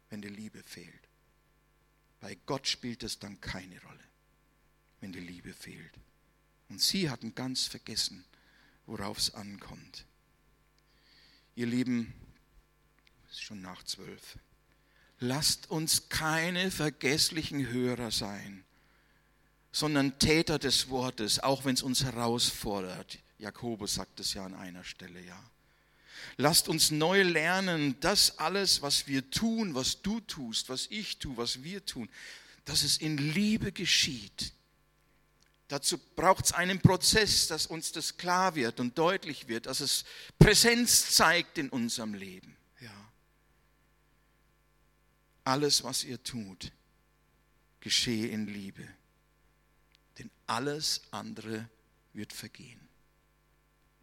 wenn 0.09 0.21
die 0.21 0.29
Liebe 0.29 0.63
fehlt. 0.63 1.09
Bei 2.19 2.35
Gott 2.45 2.67
spielt 2.67 3.03
es 3.03 3.19
dann 3.19 3.39
keine 3.41 3.81
Rolle, 3.81 4.03
wenn 5.01 5.11
die 5.11 5.19
Liebe 5.19 5.53
fehlt. 5.53 5.93
Und 6.67 6.81
sie 6.81 7.09
hatten 7.09 7.33
ganz 7.33 7.65
vergessen, 7.65 8.25
worauf 8.85 9.17
es 9.17 9.33
ankommt. 9.33 10.05
Ihr 11.55 11.67
Lieben, 11.67 12.13
ist 13.31 13.41
schon 13.41 13.61
nach 13.61 13.83
zwölf. 13.83 14.37
Lasst 15.19 15.69
uns 15.69 16.09
keine 16.09 16.71
vergesslichen 16.71 17.67
Hörer 17.67 18.11
sein, 18.11 18.63
sondern 19.71 20.17
Täter 20.17 20.59
des 20.59 20.89
Wortes, 20.89 21.39
auch 21.39 21.65
wenn 21.65 21.73
es 21.73 21.83
uns 21.83 22.03
herausfordert. 22.03 23.19
Jakobus 23.37 23.95
sagt 23.95 24.19
es 24.19 24.33
ja 24.33 24.45
an 24.45 24.53
einer 24.53 24.83
Stelle, 24.83 25.21
ja. 25.21 25.41
Lasst 26.37 26.69
uns 26.69 26.91
neu 26.91 27.23
lernen, 27.23 27.99
dass 27.99 28.39
alles, 28.39 28.81
was 28.81 29.07
wir 29.07 29.29
tun, 29.29 29.75
was 29.75 30.01
du 30.01 30.19
tust, 30.21 30.69
was 30.69 30.87
ich 30.89 31.17
tue, 31.17 31.35
was 31.37 31.63
wir 31.63 31.85
tun, 31.85 32.09
dass 32.65 32.83
es 32.83 32.97
in 32.97 33.17
Liebe 33.17 33.71
geschieht. 33.71 34.53
Dazu 35.67 35.97
braucht 36.15 36.45
es 36.45 36.51
einen 36.51 36.81
Prozess, 36.81 37.47
dass 37.47 37.67
uns 37.67 37.91
das 37.91 38.17
klar 38.17 38.55
wird 38.55 38.79
und 38.79 38.97
deutlich 38.97 39.47
wird, 39.47 39.65
dass 39.67 39.81
es 39.81 40.03
Präsenz 40.39 41.11
zeigt 41.11 41.57
in 41.57 41.69
unserem 41.69 42.13
Leben. 42.13 42.58
Alles, 45.43 45.83
was 45.83 46.03
ihr 46.03 46.21
tut, 46.23 46.71
geschehe 47.79 48.27
in 48.27 48.47
Liebe. 48.47 48.87
Denn 50.17 50.29
alles 50.47 51.01
andere 51.11 51.69
wird 52.13 52.33
vergehen 52.33 52.89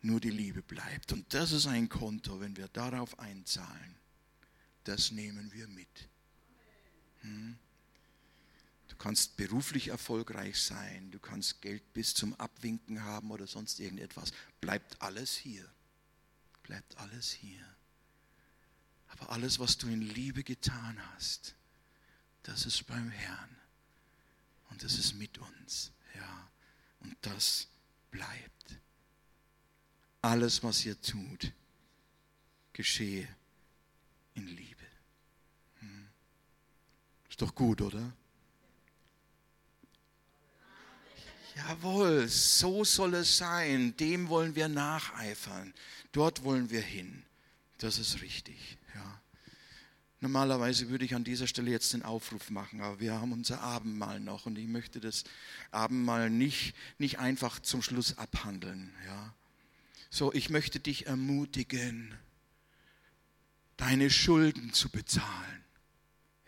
nur 0.07 0.21
die 0.21 0.31
Liebe 0.31 0.63
bleibt. 0.63 1.13
Und 1.13 1.35
das 1.35 1.53
ist 1.53 1.67
ein 1.67 1.89
Konto, 1.89 2.41
wenn 2.41 2.57
wir 2.57 2.69
darauf 2.69 3.19
einzahlen, 3.19 3.97
das 4.85 5.11
nehmen 5.11 5.53
wir 5.53 5.67
mit. 5.69 6.09
Hm? 7.23 7.59
Du 8.89 8.97
kannst 8.97 9.37
beruflich 9.37 9.89
erfolgreich 9.89 10.59
sein, 10.59 11.11
du 11.11 11.19
kannst 11.19 11.61
Geld 11.61 11.93
bis 11.93 12.15
zum 12.15 12.35
Abwinken 12.35 13.03
haben 13.03 13.31
oder 13.31 13.47
sonst 13.47 13.81
irgendetwas. 13.81 14.33
Bleibt 14.61 15.03
alles 15.03 15.35
hier. 15.37 15.69
Bleibt 16.63 16.97
alles 16.99 17.33
hier. 17.33 17.76
Aber 19.19 19.33
alles, 19.33 19.59
was 19.59 19.79
du 19.79 19.89
in 19.89 20.03
Liebe 20.03 20.45
getan 20.45 20.99
hast, 21.15 21.55
das 22.43 22.67
ist 22.67 22.87
beim 22.87 23.11
Herrn. 23.11 23.57
Und 24.71 24.83
das 24.83 24.99
ist 24.99 25.15
mit 25.15 25.39
uns. 25.39 25.93
Ja. 26.15 26.51
Und 27.01 27.17
das 27.23 27.69
bleibt 28.11 28.79
alles, 30.21 30.63
was 30.63 30.85
ihr 30.85 31.01
tut, 31.01 31.53
geschehe 32.73 33.29
in 34.35 34.47
Liebe. 34.49 34.85
Hm. 35.81 36.09
Ist 37.31 37.41
doch 37.41 37.55
gut, 37.55 37.81
oder? 37.81 38.13
Jawohl, 41.55 42.29
so 42.29 42.85
soll 42.85 43.15
es 43.15 43.39
sein. 43.39 43.97
Dem 43.97 44.29
wollen 44.29 44.55
wir 44.55 44.69
nacheifern. 44.69 45.73
Dort 46.13 46.45
wollen 46.45 46.69
wir 46.69 46.83
hin. 46.83 47.25
Das 47.79 47.99
ist 47.99 48.21
richtig. 48.21 48.76
Normalerweise 50.27 50.89
würde 50.89 51.05
ich 51.05 51.15
an 51.15 51.23
dieser 51.23 51.47
Stelle 51.47 51.71
jetzt 51.71 51.93
den 51.93 52.03
Aufruf 52.03 52.51
machen, 52.51 52.81
aber 52.81 52.99
wir 52.99 53.15
haben 53.15 53.31
unser 53.31 53.61
Abendmahl 53.61 54.19
noch 54.19 54.45
und 54.45 54.59
ich 54.59 54.67
möchte 54.67 54.99
das 54.99 55.23
Abendmahl 55.71 56.31
nicht, 56.31 56.75
nicht 56.99 57.21
einfach 57.21 57.61
zum 57.61 57.81
Schluss 57.81 58.19
abhandeln. 58.19 58.93
Ja. 59.07 59.35
So, 60.11 60.35
ich 60.35 60.51
möchte 60.51 60.81
dich 60.81 61.07
ermutigen, 61.07 62.13
deine 63.77 64.11
Schulden 64.11 64.73
zu 64.73 64.89
bezahlen. 64.89 65.65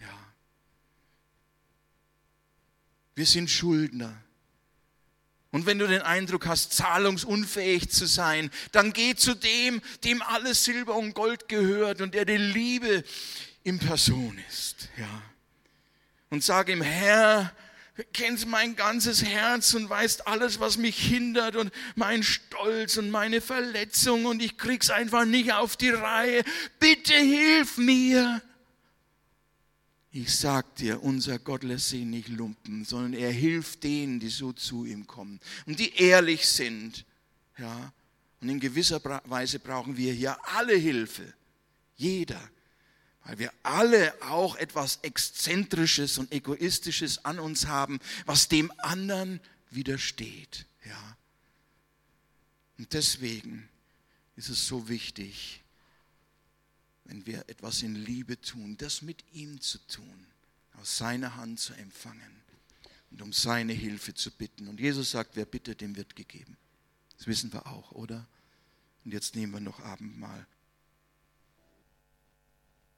Ja. 0.01 0.27
Wir 3.15 3.27
sind 3.27 3.49
Schuldner. 3.49 4.21
Und 5.51 5.67
wenn 5.67 5.79
du 5.79 5.87
den 5.87 6.03
Eindruck 6.03 6.47
hast, 6.47 6.73
zahlungsunfähig 6.73 7.91
zu 7.91 8.07
sein, 8.07 8.51
dann 8.73 8.93
geh 8.93 9.15
zu 9.15 9.35
dem, 9.35 9.81
dem 10.03 10.21
alles 10.21 10.65
Silber 10.65 10.97
und 10.97 11.15
Gold 11.15 11.49
gehört 11.49 12.01
und 12.01 12.15
der 12.15 12.25
die 12.25 12.37
Liebe 12.37 13.05
in 13.65 13.79
Person 13.79 14.39
ist. 14.49 14.89
Ja. 14.97 15.23
Und 16.31 16.45
sag 16.45 16.69
ihm, 16.69 16.83
Herr, 16.83 17.53
kennst 18.13 18.47
mein 18.47 18.77
ganzes 18.77 19.25
Herz 19.25 19.75
und 19.75 19.89
weißt 19.89 20.27
alles, 20.27 20.61
was 20.61 20.77
mich 20.77 20.99
hindert 20.99 21.57
und 21.57 21.73
mein 21.95 22.23
Stolz 22.23 22.97
und 22.97 23.11
meine 23.11 23.41
Verletzung 23.41 24.27
und 24.27 24.43
ich 24.43 24.57
krieg's 24.57 24.91
einfach 24.91 25.25
nicht 25.25 25.53
auf 25.53 25.77
die 25.77 25.91
Reihe. 25.91 26.45
Bitte 26.79 27.15
hilf 27.15 27.79
mir. 27.79 28.43
Ich 30.11 30.35
sag 30.35 30.75
dir, 30.77 31.03
unser 31.03 31.39
Gott 31.39 31.63
lässt 31.65 31.91
sich 31.91 32.05
nicht 32.05 32.29
lumpen, 32.29 32.85
sondern 32.85 33.13
er 33.13 33.31
hilft 33.31 33.85
denen, 33.85 34.21
die 34.21 34.31
so 34.31 34.53
zu 34.53 34.85
ihm 34.85 35.07
kommen 35.07 35.41
und 35.67 35.79
die 35.79 35.95
ehrlich 35.97 36.47
sind. 36.49 37.05
Ja. 37.59 37.93
Und 38.41 38.49
in 38.49 38.61
gewisser 38.61 39.03
Weise 39.25 39.59
brauchen 39.59 39.97
wir 39.97 40.13
hier 40.13 40.37
alle 40.57 40.77
Hilfe. 40.77 41.35
Jeder 41.97 42.41
weil 43.29 43.39
wir 43.39 43.53
alle 43.63 44.15
auch 44.23 44.57
etwas 44.57 45.01
Exzentrisches 45.03 46.17
und 46.17 46.33
Egoistisches 46.33 47.27
an 47.27 47.39
uns 47.39 47.67
haben, 47.67 48.01
was 48.25 48.49
dem 48.49 48.73
anderen 48.79 49.41
widersteht. 49.69 50.65
Ja. 50.87 51.17
Und 52.79 52.91
deswegen 52.95 53.69
ist 54.37 54.49
es 54.49 54.67
so 54.67 54.89
wichtig, 54.89 55.61
wenn 57.05 57.27
wir 57.27 57.47
etwas 57.51 57.83
in 57.83 57.97
Liebe 57.97 58.41
tun, 58.41 58.79
das 58.79 59.03
mit 59.03 59.23
ihm 59.35 59.61
zu 59.61 59.77
tun, 59.89 60.27
aus 60.81 60.97
seiner 60.97 61.37
Hand 61.37 61.61
zu 61.61 61.75
empfangen 61.75 62.43
und 63.11 63.21
um 63.21 63.35
seine 63.35 63.75
Hilfe 63.75 64.15
zu 64.15 64.31
bitten. 64.31 64.69
Und 64.69 64.81
Jesus 64.81 65.11
sagt, 65.11 65.37
wer 65.37 65.45
bittet, 65.45 65.83
dem 65.83 65.97
wird 65.97 66.17
gegeben. 66.17 66.57
Das 67.19 67.27
wissen 67.27 67.53
wir 67.53 67.67
auch, 67.67 67.93
oder? 67.93 68.27
Und 69.05 69.13
jetzt 69.13 69.37
nehmen 69.37 69.53
wir 69.53 69.61
noch 69.61 69.81
Abendmahl. 69.81 70.47